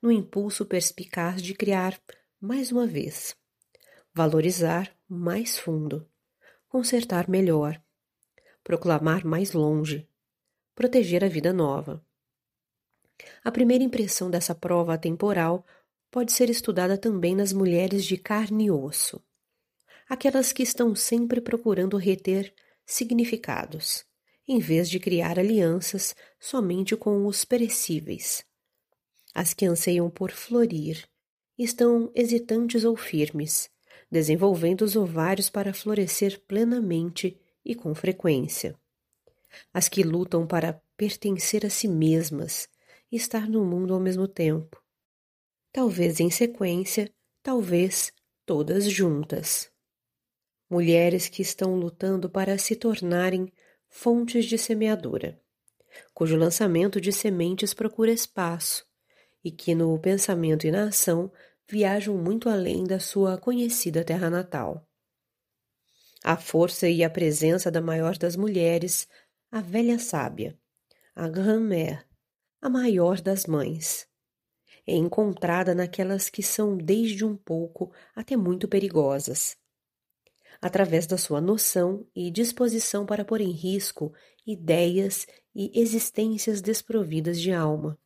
no 0.00 0.10
impulso 0.10 0.64
perspicaz 0.64 1.42
de 1.42 1.54
criar 1.54 2.00
mais 2.40 2.72
uma 2.72 2.86
vez, 2.86 3.36
valorizar 4.14 4.90
mais 5.06 5.58
fundo, 5.58 6.08
consertar 6.68 7.28
melhor, 7.28 7.80
proclamar 8.64 9.26
mais 9.26 9.52
longe, 9.52 10.08
proteger 10.74 11.22
a 11.22 11.28
vida 11.28 11.52
nova. 11.52 12.04
A 13.44 13.50
primeira 13.50 13.84
impressão 13.84 14.30
dessa 14.30 14.54
prova 14.54 14.94
atemporal 14.94 15.66
pode 16.10 16.32
ser 16.32 16.48
estudada 16.50 16.96
também 16.96 17.34
nas 17.34 17.52
mulheres 17.52 18.04
de 18.04 18.16
carne 18.16 18.66
e 18.66 18.70
osso, 18.70 19.22
aquelas 20.08 20.52
que 20.52 20.62
estão 20.62 20.94
sempre 20.94 21.40
procurando 21.40 21.96
reter 21.96 22.52
significados, 22.86 24.04
em 24.46 24.58
vez 24.58 24.88
de 24.88 24.98
criar 24.98 25.38
alianças 25.38 26.16
somente 26.40 26.96
com 26.96 27.26
os 27.26 27.44
perecíveis. 27.44 28.44
As 29.34 29.52
que 29.52 29.66
anseiam 29.66 30.08
por 30.08 30.30
florir 30.30 31.06
estão 31.58 32.10
hesitantes 32.14 32.84
ou 32.84 32.96
firmes, 32.96 33.68
desenvolvendo 34.10 34.82
os 34.82 34.96
ovários 34.96 35.50
para 35.50 35.74
florescer 35.74 36.40
plenamente 36.46 37.38
e 37.64 37.74
com 37.74 37.94
frequência. 37.94 38.74
as 39.72 39.88
que 39.88 40.02
lutam 40.02 40.46
para 40.46 40.80
pertencer 40.96 41.66
a 41.66 41.70
si 41.70 41.88
mesmas 41.88 42.68
e 43.10 43.16
estar 43.16 43.48
no 43.48 43.64
mundo 43.64 43.94
ao 43.94 44.00
mesmo 44.00 44.28
tempo. 44.28 44.82
Talvez 45.72 46.18
em 46.18 46.30
sequência, 46.30 47.12
talvez 47.42 48.12
todas 48.46 48.84
juntas. 48.90 49.70
Mulheres 50.70 51.28
que 51.28 51.42
estão 51.42 51.76
lutando 51.76 52.30
para 52.30 52.56
se 52.58 52.74
tornarem 52.74 53.52
fontes 53.88 54.46
de 54.46 54.56
semeadura, 54.56 55.40
cujo 56.14 56.36
lançamento 56.36 57.00
de 57.00 57.12
sementes 57.12 57.74
procura 57.74 58.10
espaço 58.10 58.86
e 59.44 59.50
que 59.50 59.74
no 59.74 59.98
pensamento 59.98 60.66
e 60.66 60.70
na 60.70 60.88
ação 60.88 61.30
viajam 61.68 62.16
muito 62.16 62.48
além 62.48 62.84
da 62.84 62.98
sua 62.98 63.38
conhecida 63.38 64.04
terra 64.04 64.30
natal. 64.30 64.86
A 66.24 66.36
força 66.36 66.88
e 66.88 67.04
a 67.04 67.10
presença 67.10 67.70
da 67.70 67.80
maior 67.80 68.16
das 68.16 68.34
mulheres, 68.34 69.06
a 69.50 69.60
velha 69.60 69.98
sábia, 69.98 70.58
a 71.14 71.28
grand-mère, 71.28 72.04
a 72.60 72.68
maior 72.68 73.20
das 73.20 73.46
mães, 73.46 74.08
é 74.88 74.96
encontrada 74.96 75.74
naquelas 75.74 76.30
que 76.30 76.42
são 76.42 76.74
desde 76.74 77.22
um 77.22 77.36
pouco 77.36 77.92
até 78.16 78.38
muito 78.38 78.66
perigosas. 78.66 79.54
Através 80.62 81.06
da 81.06 81.18
sua 81.18 81.42
noção 81.42 82.06
e 82.16 82.30
disposição 82.30 83.04
para 83.04 83.22
pôr 83.22 83.42
em 83.42 83.52
risco 83.52 84.14
ideias 84.46 85.26
e 85.54 85.78
existências 85.78 86.62
desprovidas 86.62 87.38
de 87.38 87.52
alma, 87.52 87.98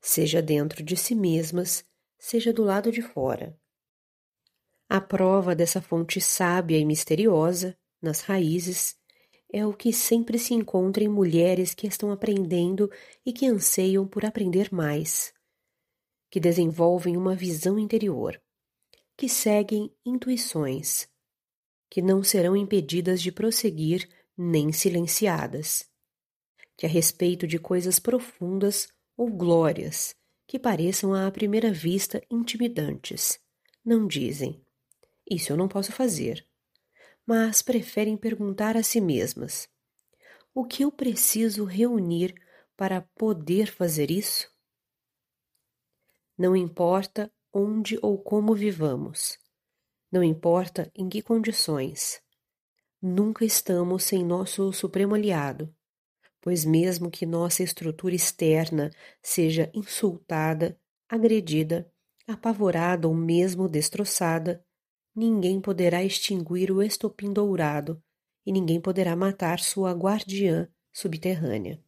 seja 0.00 0.40
dentro 0.40 0.82
de 0.82 0.96
si 0.96 1.14
mesmas, 1.14 1.84
seja 2.18 2.50
do 2.50 2.64
lado 2.64 2.90
de 2.90 3.02
fora. 3.02 3.54
A 4.88 5.02
prova 5.02 5.54
dessa 5.54 5.82
fonte 5.82 6.18
sábia 6.18 6.78
e 6.78 6.84
misteriosa, 6.84 7.76
nas 8.00 8.22
raízes, 8.22 8.96
é 9.52 9.66
o 9.66 9.74
que 9.74 9.92
sempre 9.92 10.38
se 10.38 10.54
encontra 10.54 11.04
em 11.04 11.08
mulheres 11.08 11.74
que 11.74 11.86
estão 11.86 12.10
aprendendo 12.10 12.90
e 13.24 13.34
que 13.34 13.46
anseiam 13.46 14.08
por 14.08 14.24
aprender 14.24 14.72
mais, 14.72 15.32
que 16.30 16.38
desenvolvem 16.40 17.16
uma 17.16 17.34
visão 17.34 17.78
interior, 17.78 18.40
que 19.16 19.28
seguem 19.28 19.92
intuições, 20.04 21.08
que 21.90 22.00
não 22.00 22.22
serão 22.22 22.56
impedidas 22.56 23.20
de 23.20 23.32
prosseguir 23.32 24.08
nem 24.36 24.72
silenciadas, 24.72 25.88
que 26.76 26.86
a 26.86 26.88
respeito 26.88 27.46
de 27.46 27.58
coisas 27.58 27.98
profundas 27.98 28.88
ou 29.16 29.28
glórias 29.28 30.14
que 30.46 30.58
pareçam 30.58 31.12
à 31.12 31.30
primeira 31.30 31.72
vista 31.72 32.22
intimidantes, 32.30 33.38
não 33.84 34.06
dizem 34.06 34.64
isso 35.30 35.52
eu 35.52 35.56
não 35.56 35.68
posso 35.68 35.92
fazer. 35.92 36.44
Mas 37.24 37.62
preferem 37.62 38.16
perguntar 38.16 38.76
a 38.76 38.82
si 38.82 39.00
mesmas: 39.00 39.68
o 40.52 40.64
que 40.64 40.82
eu 40.82 40.90
preciso 40.90 41.64
reunir 41.64 42.34
para 42.76 43.02
poder 43.16 43.70
fazer 43.70 44.10
isso? 44.10 44.49
Não 46.40 46.56
importa 46.56 47.30
onde 47.52 47.98
ou 48.00 48.16
como 48.16 48.54
vivamos, 48.54 49.38
não 50.10 50.24
importa 50.24 50.90
em 50.94 51.06
que 51.06 51.20
condições, 51.20 52.18
nunca 53.02 53.44
estamos 53.44 54.04
sem 54.04 54.24
nosso 54.24 54.72
supremo 54.72 55.14
aliado, 55.14 55.70
pois, 56.40 56.64
mesmo 56.64 57.10
que 57.10 57.26
nossa 57.26 57.62
estrutura 57.62 58.14
externa 58.14 58.90
seja 59.22 59.70
insultada, 59.74 60.80
agredida, 61.06 61.92
apavorada 62.26 63.06
ou 63.06 63.14
mesmo 63.14 63.68
destroçada, 63.68 64.64
ninguém 65.14 65.60
poderá 65.60 66.02
extinguir 66.02 66.72
o 66.72 66.82
estopim 66.82 67.34
dourado, 67.34 68.02
e 68.46 68.50
ninguém 68.50 68.80
poderá 68.80 69.14
matar 69.14 69.60
sua 69.60 69.92
guardiã 69.92 70.66
subterrânea. 70.90 71.84